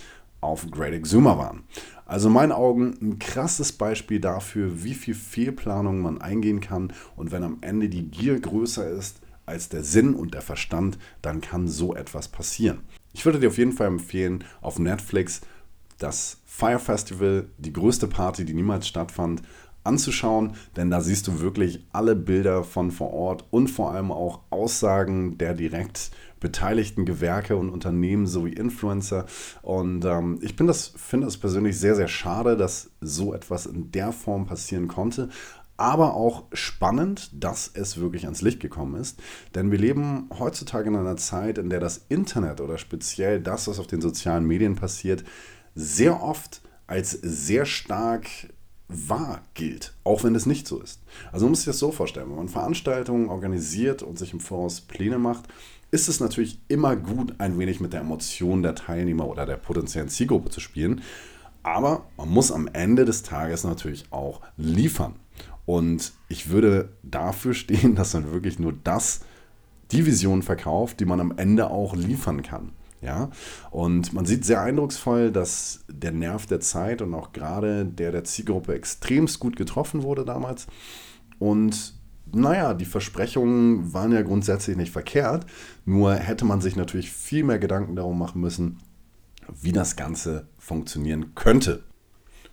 auf 0.45 0.71
Great 0.71 0.93
Exuma 0.93 1.39
waren. 1.39 1.65
Also 2.07 2.29
in 2.29 2.35
meinen 2.35 2.53
Augen 2.53 2.97
ein 3.01 3.19
krasses 3.19 3.73
Beispiel 3.73 4.21
dafür, 4.21 4.85
wie 4.85 4.95
viel 4.95 5.15
Fehlplanung 5.15 6.01
man 6.01 6.21
eingehen 6.21 6.61
kann 6.61 6.93
und 7.17 7.33
wenn 7.33 7.43
am 7.43 7.59
Ende 7.63 7.89
die 7.89 8.11
Gier 8.11 8.39
größer 8.39 8.89
ist 8.89 9.21
als 9.47 9.69
der 9.69 9.85
Sinn 9.85 10.15
und 10.15 10.35
der 10.35 10.43
Verstand, 10.43 10.99
dann 11.23 11.41
kann 11.41 11.69
so 11.69 11.95
etwas 11.95 12.29
passieren. 12.29 12.81
Ich 13.13 13.25
würde 13.25 13.41
dir 13.41 13.49
auf 13.49 13.59
jeden 13.59 13.73
Fall 13.73 13.87
empfehlen, 13.87 14.45
auf 14.61 14.79
Netflix 14.79 15.41
das 15.99 16.39
Fire 16.45 16.79
Festival, 16.79 17.49
die 17.59 17.73
größte 17.73 18.07
Party, 18.07 18.45
die 18.45 18.55
niemals 18.55 18.87
stattfand, 18.87 19.43
anzuschauen, 19.85 20.55
denn 20.77 20.91
da 20.91 21.01
siehst 21.01 21.29
du 21.29 21.41
wirklich 21.41 21.87
alle 21.93 22.17
Bilder 22.17 22.65
von 22.65 22.91
vor 22.91 23.13
Ort 23.13 23.45
und 23.51 23.69
vor 23.69 23.93
allem 23.93 24.11
auch 24.11 24.41
Aussagen 24.51 25.39
der 25.39 25.55
direkt 25.55 26.11
beteiligten 26.45 27.07
Gewerke 27.07 27.57
und 27.57 27.71
Unternehmen 27.71 28.27
sowie 28.27 28.53
Influencer. 28.53 29.25
Und 29.63 30.05
ähm, 30.05 30.39
ich 30.43 30.57
das, 30.57 30.93
finde 30.97 31.27
es 31.27 31.39
persönlich 31.39 31.79
sehr, 31.79 31.97
sehr 31.97 32.07
schade, 32.07 32.57
dass 32.57 32.91
so 33.01 33.33
etwas 33.33 33.65
in 33.65 33.91
der 33.93 34.13
Form 34.13 34.47
passieren 34.47 34.87
konnte. 34.87 35.31
Aber 35.77 36.15
auch 36.15 36.45
spannend, 36.53 37.31
dass 37.33 37.71
es 37.73 37.99
wirklich 37.99 38.25
ans 38.25 38.43
Licht 38.43 38.61
gekommen 38.61 38.95
ist. 39.01 39.21
Denn 39.55 39.73
wir 39.73 39.79
leben 39.79 40.29
heutzutage 40.39 40.89
in 40.89 40.97
einer 40.97 41.17
Zeit, 41.17 41.57
in 41.57 41.71
der 41.71 41.81
das 41.81 42.05
Internet 42.11 42.61
oder 42.61 42.77
speziell 42.77 43.41
das, 43.41 43.67
was 43.67 43.79
auf 43.79 43.87
den 43.87 44.03
sozialen 44.03 44.47
Medien 44.47 44.77
passiert, 44.77 45.25
sehr 45.75 46.23
oft 46.23 46.61
als 46.87 47.11
sehr 47.11 47.65
stark 47.65 48.29
wahr 48.89 49.43
gilt, 49.55 49.95
auch 50.05 50.25
wenn 50.25 50.35
es 50.35 50.47
nicht 50.47 50.67
so 50.67 50.81
ist. 50.81 51.01
Also 51.33 51.47
man 51.47 51.53
muss 51.53 51.61
sich 51.61 51.67
das 51.67 51.79
so 51.79 51.91
vorstellen, 51.91 52.29
wenn 52.29 52.37
man 52.37 52.49
Veranstaltungen 52.49 53.29
organisiert 53.29 54.03
und 54.03 54.19
sich 54.19 54.33
im 54.33 54.41
Voraus 54.41 54.81
Pläne 54.83 55.19
macht, 55.19 55.45
ist 55.91 56.09
es 56.09 56.21
natürlich 56.21 56.59
immer 56.69 56.97
gut, 56.97 57.35
ein 57.39 57.59
wenig 57.59 57.81
mit 57.81 57.93
der 57.93 58.01
Emotion 58.01 58.63
der 58.63 58.75
Teilnehmer 58.75 59.29
oder 59.29 59.47
der 59.47 59.57
potenziellen 59.57 60.09
Zielgruppe 60.09 60.51
zu 60.51 60.61
spielen. 60.61 61.03
Aber 61.63 62.07
man 62.17 62.29
muss 62.29 62.53
am 62.53 62.69
Ende 62.73 63.05
des 63.05 63.23
Tages 63.23 63.65
natürlich 63.65 64.05
auch 64.11 64.41
liefern. 64.57 65.15
Und 65.67 66.13
ich 66.29 66.51
würde 66.51 66.91
dafür 67.03 67.55
stehen, 67.55 67.95
dass 67.97 68.13
man 68.15 68.33
wirklich 68.33 68.59
nur 68.59 68.75
das, 68.85 69.21
die 69.93 70.05
Vision 70.05 70.43
verkauft, 70.43 71.01
die 71.01 71.05
man 71.05 71.21
am 71.21 71.35
Ende 71.37 71.71
auch 71.71 71.95
liefern 71.95 72.43
kann. 72.43 72.73
Ja, 73.05 73.29
und 73.71 74.15
man 74.15 74.25
sieht 74.25 74.47
sehr 74.47 74.63
eindrucksvoll, 74.63 75.31
dass 75.31 75.85
der 75.89 76.11
Nerv 76.11 76.47
der 76.47 76.61
Zeit 76.61 77.03
und 77.03 77.13
auch 77.13 77.33
gerade 77.33 77.85
der 77.85 78.13
der 78.13 78.25
Zielgruppe 78.25 78.75
extremst 78.75 79.41
gut 79.41 79.57
getroffen 79.57 80.03
wurde 80.03 80.25
damals. 80.25 80.67
Und 81.39 81.93
naja, 82.33 82.73
die 82.73 82.87
Versprechungen 82.87 83.93
waren 83.93 84.13
ja 84.13 84.23
grundsätzlich 84.23 84.79
nicht 84.79 84.91
verkehrt, 84.91 85.45
nur 85.85 86.15
hätte 86.15 86.47
man 86.47 86.63
sich 86.63 86.77
natürlich 86.77 87.13
viel 87.13 87.45
mehr 87.45 87.59
Gedanken 87.59 87.95
darum 87.95 88.19
machen 88.19 88.41
müssen, 88.41 88.79
wie 89.61 89.73
das 89.73 89.97
Ganze 89.97 90.49
funktionieren 90.59 91.35
könnte. 91.35 91.83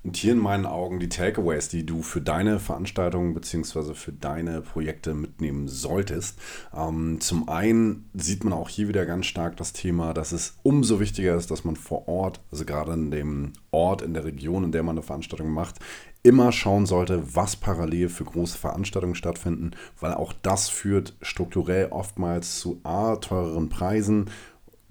Und 0.03 0.17
hier 0.17 0.31
in 0.31 0.39
meinen 0.39 0.65
Augen 0.65 0.99
die 0.99 1.09
Takeaways, 1.09 1.69
die 1.69 1.85
du 1.85 2.01
für 2.01 2.21
deine 2.21 2.59
Veranstaltungen 2.59 3.35
bzw. 3.35 3.93
für 3.93 4.11
deine 4.11 4.61
Projekte 4.61 5.13
mitnehmen 5.13 5.67
solltest. 5.67 6.39
Ähm, 6.75 7.21
zum 7.21 7.47
einen 7.47 8.09
sieht 8.15 8.43
man 8.43 8.53
auch 8.53 8.67
hier 8.67 8.87
wieder 8.87 9.05
ganz 9.05 9.27
stark 9.27 9.57
das 9.57 9.73
Thema, 9.73 10.15
dass 10.15 10.31
es 10.31 10.57
umso 10.63 10.99
wichtiger 10.99 11.35
ist, 11.35 11.51
dass 11.51 11.65
man 11.65 11.75
vor 11.75 12.07
Ort, 12.07 12.39
also 12.51 12.65
gerade 12.65 12.93
in 12.93 13.11
dem 13.11 13.53
Ort, 13.69 14.01
in 14.01 14.15
der 14.15 14.25
Region, 14.25 14.63
in 14.63 14.71
der 14.71 14.81
man 14.81 14.97
eine 14.97 15.03
Veranstaltung 15.03 15.51
macht, 15.51 15.75
immer 16.23 16.51
schauen 16.51 16.85
sollte, 16.85 17.35
was 17.35 17.55
parallel 17.55 18.09
für 18.09 18.25
große 18.25 18.57
Veranstaltungen 18.57 19.15
stattfinden, 19.15 19.71
weil 19.99 20.13
auch 20.13 20.33
das 20.41 20.69
führt 20.69 21.15
strukturell 21.21 21.87
oftmals 21.91 22.59
zu 22.59 22.79
A, 22.83 23.15
teureren 23.15 23.69
Preisen 23.69 24.29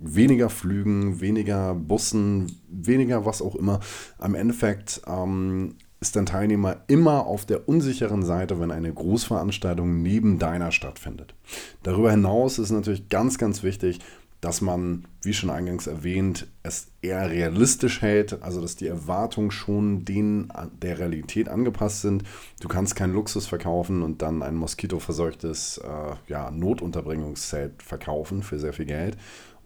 weniger 0.00 0.48
Flügen, 0.48 1.20
weniger 1.20 1.74
Bussen, 1.74 2.58
weniger 2.68 3.26
was 3.26 3.42
auch 3.42 3.54
immer. 3.54 3.80
Am 4.18 4.34
Endeffekt 4.34 5.02
ähm, 5.06 5.76
ist 6.00 6.16
dein 6.16 6.26
Teilnehmer 6.26 6.78
immer 6.86 7.26
auf 7.26 7.44
der 7.44 7.68
unsicheren 7.68 8.22
Seite, 8.22 8.58
wenn 8.58 8.70
eine 8.70 8.92
Großveranstaltung 8.92 10.02
neben 10.02 10.38
deiner 10.38 10.72
stattfindet. 10.72 11.34
Darüber 11.82 12.10
hinaus 12.10 12.58
ist 12.58 12.70
natürlich 12.70 13.10
ganz, 13.10 13.36
ganz 13.36 13.62
wichtig, 13.62 14.00
dass 14.40 14.60
man, 14.62 15.04
wie 15.22 15.34
schon 15.34 15.50
eingangs 15.50 15.86
erwähnt, 15.86 16.46
es 16.62 16.88
eher 17.02 17.30
realistisch 17.30 18.00
hält, 18.00 18.42
also 18.42 18.60
dass 18.60 18.76
die 18.76 18.86
Erwartungen 18.86 19.50
schon 19.50 20.04
denen 20.04 20.50
der 20.80 20.98
Realität 20.98 21.48
angepasst 21.48 22.02
sind. 22.02 22.24
Du 22.60 22.68
kannst 22.68 22.96
keinen 22.96 23.12
Luxus 23.12 23.46
verkaufen 23.46 24.02
und 24.02 24.22
dann 24.22 24.42
ein 24.42 24.56
moskitoverseuchtes 24.56 25.78
äh, 25.78 26.14
ja, 26.28 26.50
Notunterbringungszelt 26.50 27.82
verkaufen 27.82 28.42
für 28.42 28.58
sehr 28.58 28.72
viel 28.72 28.86
Geld, 28.86 29.18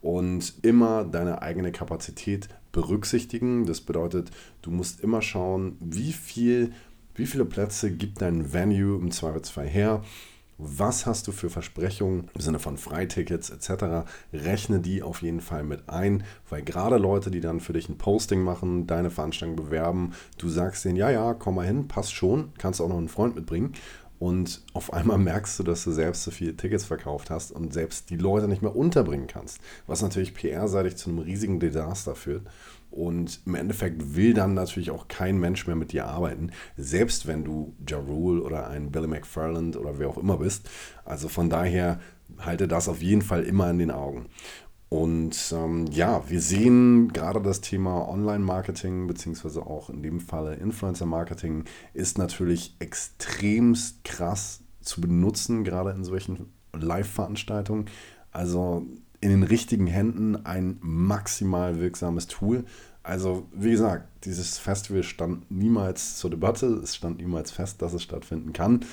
und 0.05 0.53
immer 0.61 1.03
deine 1.03 1.41
eigene 1.41 1.73
Kapazität 1.73 2.51
berücksichtigen. 2.73 3.65
Das 3.65 3.81
bedeutet, 3.81 4.31
du 4.61 4.71
musst 4.71 5.01
immer 5.01 5.23
schauen, 5.23 5.79
wie 5.81 6.13
viel, 6.13 6.73
wie 7.15 7.25
viele 7.25 7.47
Plätze 7.47 7.91
gibt 7.91 8.21
dein 8.21 8.53
Venue 8.53 9.01
im 9.01 9.11
Zweifelsfall 9.11 9.67
her. 9.67 10.05
Was 10.57 11.05
hast 11.05 11.27
du 11.27 11.33
für 11.33 11.51
Versprechungen 11.51 12.31
im 12.33 12.41
Sinne 12.41 12.61
von 12.61 12.77
Freitickets 12.77 13.51
etc.? 13.51 14.07
Rechne 14.33 14.79
die 14.79 15.03
auf 15.03 15.23
jeden 15.23 15.41
Fall 15.41 15.65
mit 15.65 15.89
ein, 15.89 16.23
weil 16.49 16.63
gerade 16.63 16.97
Leute, 16.97 17.33
die 17.33 17.41
dann 17.41 17.59
für 17.59 17.73
dich 17.73 17.89
ein 17.89 17.99
Posting 17.99 18.41
machen, 18.41 18.87
deine 18.87 19.11
Veranstaltung 19.11 19.57
bewerben, 19.57 20.13
du 20.39 20.49
sagst 20.49 20.85
denen, 20.85 20.97
ja, 20.97 21.11
ja, 21.11 21.35
komm 21.35 21.57
mal 21.57 21.67
hin, 21.67 21.89
passt 21.89 22.15
schon, 22.15 22.53
kannst 22.57 22.81
auch 22.81 22.89
noch 22.89 22.99
einen 22.99 23.09
Freund 23.09 23.35
mitbringen 23.35 23.75
und 24.19 24.63
auf 24.73 24.93
einmal 24.93 25.19
merkst 25.19 25.59
du, 25.59 25.65
dass 25.65 25.85
du 25.85 25.91
selbst 25.91 26.23
so 26.23 26.31
viele 26.31 26.57
Tickets 26.57 26.85
verkauft 26.85 27.31
hast 27.31 27.51
und 27.51 27.73
selbst 27.73 28.11
die 28.11 28.17
Leute 28.17 28.49
nicht 28.49 28.63
mehr 28.63 28.75
unterbringen 28.75 29.27
kannst. 29.27 29.59
Was 29.87 30.03
natürlich 30.03 30.35
PR-seitig 30.35 30.97
zu 30.97 31.11
einem 31.11 31.19
riesigen 31.19 31.61
Desaster 31.61 32.15
führt. 32.15 32.47
Und 32.95 33.41
im 33.45 33.57
Endeffekt 33.57 34.15
will 34.15 34.35
dann 34.35 34.55
natürlich 34.55 34.93
auch 34.93 35.09
kein 35.09 35.41
Mensch 35.41 35.67
mehr 35.67 35.75
mit 35.75 35.91
dir 35.91 36.07
arbeiten, 36.07 36.53
selbst 36.77 37.27
wenn 37.27 37.43
du 37.43 37.75
Ja 37.89 37.99
Rule 37.99 38.41
oder 38.41 38.69
ein 38.69 38.93
Billy 38.93 39.09
McFarland 39.09 39.77
oder 39.77 39.99
wer 39.99 40.09
auch 40.09 40.17
immer 40.17 40.37
bist. 40.37 40.71
Also 41.05 41.29
von 41.29 41.51
daher 41.51 41.99
halte 42.39 42.69
das 42.69 42.89
auf 42.89 43.03
jeden 43.03 43.23
Fall 43.23 43.43
immer 43.43 43.69
in 43.69 43.79
den 43.79 43.91
Augen. 43.91 44.27
Und 44.91 45.53
ähm, 45.53 45.87
ja, 45.91 46.23
wir 46.31 46.41
sehen 46.41 47.13
gerade 47.13 47.43
das 47.43 47.61
Thema 47.61 48.09
Online-Marketing, 48.09 49.09
beziehungsweise 49.09 49.67
auch 49.67 49.91
in 49.91 50.05
dem 50.05 50.21
Falle 50.21 50.55
Influencer-Marketing, 50.55 51.65
ist 51.95 52.17
natürlich 52.17 52.77
extremst 52.79 54.05
krass 54.05 54.63
zu 54.81 55.01
benutzen, 55.01 55.65
gerade 55.65 55.91
in 55.91 56.05
solchen 56.05 56.53
Live-Veranstaltungen. 56.73 57.87
Also 58.31 58.87
in 59.25 59.31
den 59.31 59.43
richtigen 59.43 59.87
Händen 59.87 60.45
ein 60.45 60.77
maximal 60.81 61.81
wirksames 61.81 62.27
Tool. 62.27 62.65
Also, 63.03 63.49
wie 63.55 63.71
gesagt, 63.71 64.07
dieses 64.25 64.59
Festival 64.59 65.03
stand 65.03 65.51
niemals 65.51 66.17
zur 66.17 66.31
Debatte, 66.31 66.67
es 66.67 66.95
stand 66.95 67.19
niemals 67.19 67.51
fest, 67.51 67.81
dass 67.81 67.95
es 67.95 68.03
stattfinden 68.03 68.53
kann. 68.53 68.85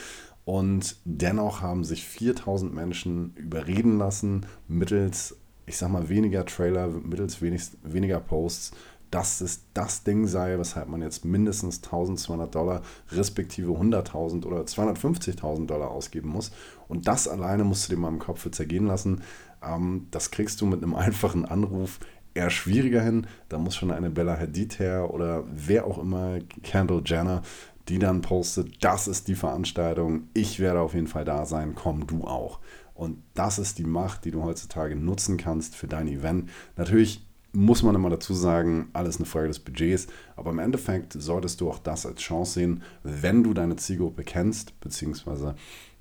Und 0.46 0.96
dennoch 1.04 1.62
haben 1.62 1.84
sich 1.84 2.06
4000 2.06 2.74
Menschen 2.74 3.36
überreden 3.36 3.98
lassen, 3.98 4.46
mittels 4.67 5.36
ich 5.65 5.78
sag 5.78 5.89
mal, 5.89 6.10
weniger 6.10 6.46
Trailer, 6.46 6.88
mittels 6.88 7.41
wenig, 7.41 7.63
weniger 7.84 8.20
Posts, 8.20 8.72
dass 9.12 9.41
es 9.41 9.62
das 9.74 10.04
Ding 10.04 10.26
sei, 10.26 10.58
weshalb 10.58 10.88
man 10.88 11.02
jetzt 11.02 11.26
mindestens 11.26 11.84
1200 11.84 12.54
Dollar, 12.54 12.82
respektive 13.12 13.72
100.000 13.72 14.46
oder 14.46 14.62
250.000 14.62 15.67
Dollar 15.67 15.91
ausgeben 15.91 16.30
muss. 16.30 16.52
Und 16.88 17.08
das 17.08 17.28
alleine 17.28 17.65
musst 17.65 17.88
du 17.88 17.96
dir 17.96 18.02
mal 18.02 18.08
im 18.08 18.20
Kopf 18.20 18.50
zergehen 18.52 18.88
lassen. 18.88 19.22
Ähm, 19.63 20.08
das 20.12 20.32
kriegst 20.32 20.62
du 20.62 20.65
mit 20.65 20.84
einem 20.84 20.95
einfachen 20.95 21.45
Anruf 21.45 22.00
eher 22.34 22.50
schwieriger 22.50 23.02
hin. 23.02 23.28
Da 23.50 23.58
muss 23.58 23.76
schon 23.76 23.91
eine 23.91 24.10
Bella 24.10 24.39
Hadid 24.39 24.80
her 24.80 25.13
oder 25.13 25.43
wer 25.52 25.86
auch 25.86 25.97
immer, 25.97 26.39
Kendall 26.63 27.02
Jenner, 27.06 27.41
die 27.88 28.00
dann 28.00 28.21
postet, 28.21 28.84
das 28.84 29.08
ist 29.08 29.28
die 29.28 29.36
Veranstaltung, 29.36 30.28
ich 30.34 30.60
werde 30.60 30.80
auf 30.80 30.93
jeden 30.93 31.08
Fall 31.08 31.26
da 31.26 31.45
sein, 31.45 31.76
komm 31.76 32.08
du 32.08 32.24
auch. 32.24 32.60
Und 32.93 33.24
das 33.34 33.58
ist 33.58 33.80
die 33.80 33.86
Macht, 33.86 34.26
die 34.26 34.32
du 34.32 34.43
heutzutage 34.43 34.95
nutzen 34.95 35.38
kannst 35.38 35.76
für 35.76 35.88
dein 35.88 36.08
Event. 36.08 36.50
Natürlich 36.78 37.26
muss 37.54 37.84
man 37.84 37.95
immer 37.95 38.10
dazu 38.10 38.34
sagen, 38.34 38.89
alles 38.93 39.17
eine 39.17 39.26
Frage 39.26 39.47
des 39.47 39.60
Budgets, 39.60 40.08
aber 40.36 40.52
im 40.52 40.60
Endeffekt 40.60 41.13
solltest 41.13 41.60
du 41.60 41.69
auch 41.69 41.80
das 41.80 42.06
als 42.06 42.21
Chance 42.21 42.54
sehen, 42.54 42.84
wenn 43.04 43.43
du 43.43 43.54
deine 43.54 43.76
Zielgruppe 43.76 44.24
kennst, 44.24 44.80
beziehungsweise 44.80 45.56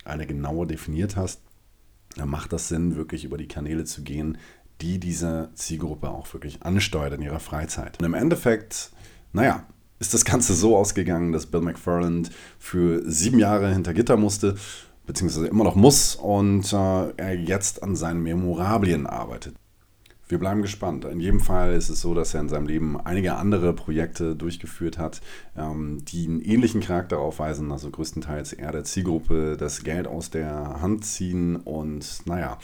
eine 0.05 0.27
genaue 0.27 0.67
definiert 0.67 1.17
hast, 1.17 1.41
dann 2.17 2.29
macht 2.29 2.53
das 2.53 2.69
Sinn, 2.69 2.97
wirklich 2.97 3.25
über 3.25 3.39
die 3.39 3.49
Kanäle 3.49 3.85
zu 3.85 4.03
gehen, 4.03 4.39
die 4.81 4.99
diese 4.99 5.51
Zielgruppe 5.55 6.11
auch 6.11 6.33
wirklich 6.33 6.63
ansteuert 6.63 7.15
in 7.15 7.23
ihrer 7.23 7.41
Freizeit. 7.41 7.99
Und 7.99 8.07
im 8.07 8.15
Endeffekt, 8.15 8.91
naja, 9.33 9.67
ist 9.99 10.15
das 10.15 10.25
Ganze 10.25 10.55
so 10.55 10.77
ausgegangen, 10.77 11.33
dass 11.33 11.47
Bill 11.47 11.61
McFarland 11.61 12.31
für 12.59 13.03
sieben 13.09 13.39
Jahre 13.39 13.73
hinter 13.73 13.93
Gitter 13.93 14.17
musste 14.17 14.57
beziehungsweise 15.07 15.49
immer 15.49 15.65
noch 15.65 15.75
muss 15.75 16.15
und 16.15 16.73
äh, 16.73 17.11
er 17.17 17.35
jetzt 17.35 17.83
an 17.83 17.97
seinen 17.97 18.23
Memorabilien 18.23 19.07
arbeitet. 19.07 19.57
Wir 20.31 20.39
bleiben 20.39 20.63
gespannt. 20.63 21.05
In 21.05 21.19
jedem 21.19 21.41
Fall 21.41 21.75
ist 21.75 21.89
es 21.89 22.01
so, 22.01 22.15
dass 22.15 22.35
er 22.35 22.41
in 22.41 22.49
seinem 22.49 22.69
Leben 22.69 23.01
einige 23.01 23.35
andere 23.35 23.73
Projekte 23.73 24.37
durchgeführt 24.37 24.97
hat, 24.97 25.21
ähm, 25.57 26.05
die 26.05 26.25
einen 26.25 26.41
ähnlichen 26.41 26.81
Charakter 26.81 27.19
aufweisen, 27.19 27.73
also 27.73 27.91
größtenteils 27.91 28.53
eher 28.53 28.71
der 28.71 28.85
Zielgruppe 28.85 29.57
das 29.57 29.83
Geld 29.83 30.07
aus 30.07 30.31
der 30.31 30.81
Hand 30.81 31.05
ziehen 31.05 31.57
und 31.57 32.27
naja, 32.27 32.59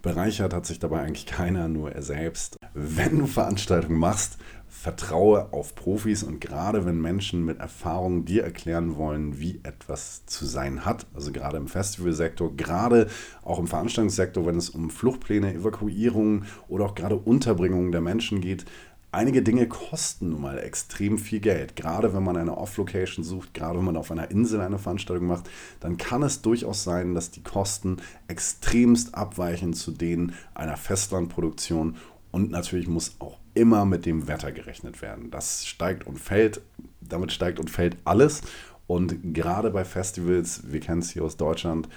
bereichert 0.00 0.54
hat 0.54 0.64
sich 0.64 0.78
dabei 0.78 1.00
eigentlich 1.00 1.26
keiner, 1.26 1.66
nur 1.66 1.90
er 1.90 2.02
selbst. 2.02 2.56
wenn 2.74 3.18
du 3.18 3.26
Veranstaltungen 3.26 3.98
machst, 3.98 4.38
vertraue 4.68 5.52
auf 5.52 5.74
Profis 5.74 6.22
und 6.22 6.40
gerade 6.40 6.84
wenn 6.84 7.00
Menschen 7.00 7.44
mit 7.44 7.58
Erfahrung 7.58 8.24
dir 8.24 8.44
erklären 8.44 8.96
wollen, 8.96 9.40
wie 9.40 9.60
etwas 9.62 10.26
zu 10.26 10.46
sein 10.46 10.84
hat, 10.84 11.06
also 11.14 11.32
gerade 11.32 11.56
im 11.56 11.68
Festivalsektor, 11.68 12.54
gerade 12.56 13.08
auch 13.42 13.58
im 13.58 13.66
Veranstaltungssektor, 13.66 14.46
wenn 14.46 14.56
es 14.56 14.70
um 14.70 14.90
Fluchtpläne, 14.90 15.54
Evakuierungen 15.54 16.44
oder 16.68 16.84
auch 16.84 16.94
gerade 16.94 17.16
Unterbringungen 17.16 17.92
der 17.92 18.02
Menschen 18.02 18.40
geht, 18.40 18.66
einige 19.10 19.42
Dinge 19.42 19.66
kosten 19.66 20.30
nun 20.30 20.42
mal 20.42 20.58
extrem 20.58 21.18
viel 21.18 21.40
Geld. 21.40 21.76
Gerade 21.76 22.14
wenn 22.14 22.22
man 22.22 22.36
eine 22.36 22.56
Off-Location 22.56 23.24
sucht, 23.24 23.54
gerade 23.54 23.78
wenn 23.78 23.86
man 23.86 23.96
auf 23.96 24.10
einer 24.10 24.30
Insel 24.30 24.60
eine 24.60 24.78
Veranstaltung 24.78 25.26
macht, 25.26 25.48
dann 25.80 25.96
kann 25.96 26.22
es 26.22 26.42
durchaus 26.42 26.84
sein, 26.84 27.14
dass 27.14 27.30
die 27.30 27.42
Kosten 27.42 27.98
extremst 28.28 29.14
abweichen 29.14 29.72
zu 29.72 29.92
denen 29.92 30.34
einer 30.54 30.76
Festlandproduktion 30.76 31.96
und 32.30 32.50
natürlich 32.50 32.88
muss 32.88 33.16
auch 33.18 33.38
immer 33.54 33.84
mit 33.84 34.06
dem 34.06 34.28
Wetter 34.28 34.52
gerechnet 34.52 35.02
werden. 35.02 35.30
Das 35.30 35.66
steigt 35.66 36.06
und 36.06 36.18
fällt, 36.18 36.60
damit 37.00 37.32
steigt 37.32 37.58
und 37.58 37.70
fällt 37.70 37.96
alles. 38.04 38.42
Und 38.86 39.34
gerade 39.34 39.70
bei 39.70 39.84
Festivals, 39.84 40.62
wir 40.70 40.80
kennen 40.80 41.00
es 41.00 41.10
hier 41.10 41.24
aus 41.24 41.36
Deutschland, 41.36 41.88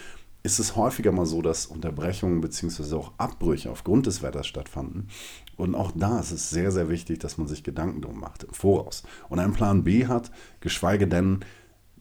ist 0.44 0.60
es 0.60 0.76
häufiger 0.76 1.12
mal 1.12 1.26
so, 1.26 1.42
dass 1.42 1.68
Unterbrechungen 1.68 2.42
bzw. 2.42 2.96
auch 2.96 3.12
Abbrüche 3.18 3.70
aufgrund 3.70 4.08
des 4.08 4.24
Wetters 4.24 4.48
stattfanden. 4.48 5.08
Und 5.56 5.76
auch 5.76 5.92
da 5.94 6.20
ist 6.20 6.32
es 6.32 6.50
sehr, 6.50 6.72
sehr 6.72 6.90
wichtig, 6.90 7.20
dass 7.20 7.38
man 7.38 7.48
sich 7.48 7.64
Gedanken 7.64 8.02
drum 8.02 8.20
macht 8.20 8.44
im 8.44 8.54
Voraus 8.54 9.04
und 9.30 9.40
einen 9.40 9.54
Plan 9.54 9.84
B 9.84 10.08
hat, 10.08 10.32
geschweige 10.60 11.08
denn 11.08 11.42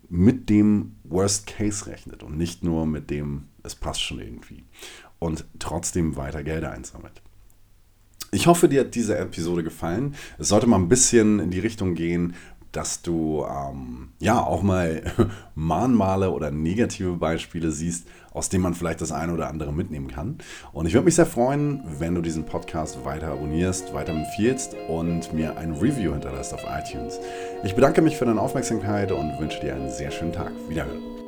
mit 0.09 0.49
dem 0.49 0.97
Worst 1.05 1.47
Case 1.47 1.87
rechnet 1.87 2.23
und 2.23 2.37
nicht 2.37 2.65
nur 2.65 2.87
mit 2.87 3.11
dem, 3.11 3.49
es 3.63 3.75
passt 3.75 4.03
schon 4.03 4.21
irgendwie 4.21 4.65
und 5.19 5.45
trotzdem 5.59 6.17
weiter 6.17 6.43
Gelder 6.43 6.73
einsammelt. 6.73 7.23
Ich 8.33 8.47
hoffe, 8.47 8.69
dir 8.69 8.81
hat 8.81 8.95
diese 8.95 9.19
Episode 9.19 9.65
gefallen. 9.65 10.15
Es 10.39 10.49
sollte 10.49 10.67
mal 10.67 10.77
ein 10.77 10.89
bisschen 10.89 11.41
in 11.41 11.51
die 11.51 11.59
Richtung 11.59 11.95
gehen, 11.95 12.35
dass 12.73 13.03
du 13.03 13.45
ähm, 13.45 14.11
ja 14.21 14.41
auch 14.41 14.63
mal 14.63 15.03
Mahnmale 15.55 16.31
oder 16.31 16.51
negative 16.51 17.13
Beispiele 17.15 17.73
siehst, 17.73 18.07
aus 18.33 18.49
denen 18.49 18.63
man 18.63 18.75
vielleicht 18.75 19.01
das 19.01 19.11
eine 19.11 19.33
oder 19.35 19.49
andere 19.49 19.73
mitnehmen 19.73 20.09
kann. 20.09 20.39
Und 20.73 20.87
ich 20.87 20.95
würde 20.95 21.07
mich 21.07 21.17
sehr 21.17 21.27
freuen, 21.27 21.83
wenn 21.99 22.15
du 22.15 22.21
diesen 22.21 22.47
Podcast 22.47 23.05
weiter 23.05 23.33
abonnierst, 23.33 23.93
weiter 23.93 24.13
empfiehlst 24.13 24.77
und 24.89 25.33
mir 25.33 25.59
ein 25.59 25.73
Review 25.73 26.13
hinterlässt 26.13 26.55
auf 26.55 26.63
iTunes. 26.65 27.19
Ich 27.65 27.75
bedanke 27.75 28.03
mich 28.03 28.17
für 28.17 28.27
deine 28.27 28.41
Aufmerksamkeit 28.41 29.11
und 29.11 29.41
wünsche 29.41 29.61
dir 29.61 29.75
einen 29.75 29.91
sehr 29.91 30.13
schönen 30.13 30.33
Tag. 30.33 30.53
Wiederhören. 30.69 31.20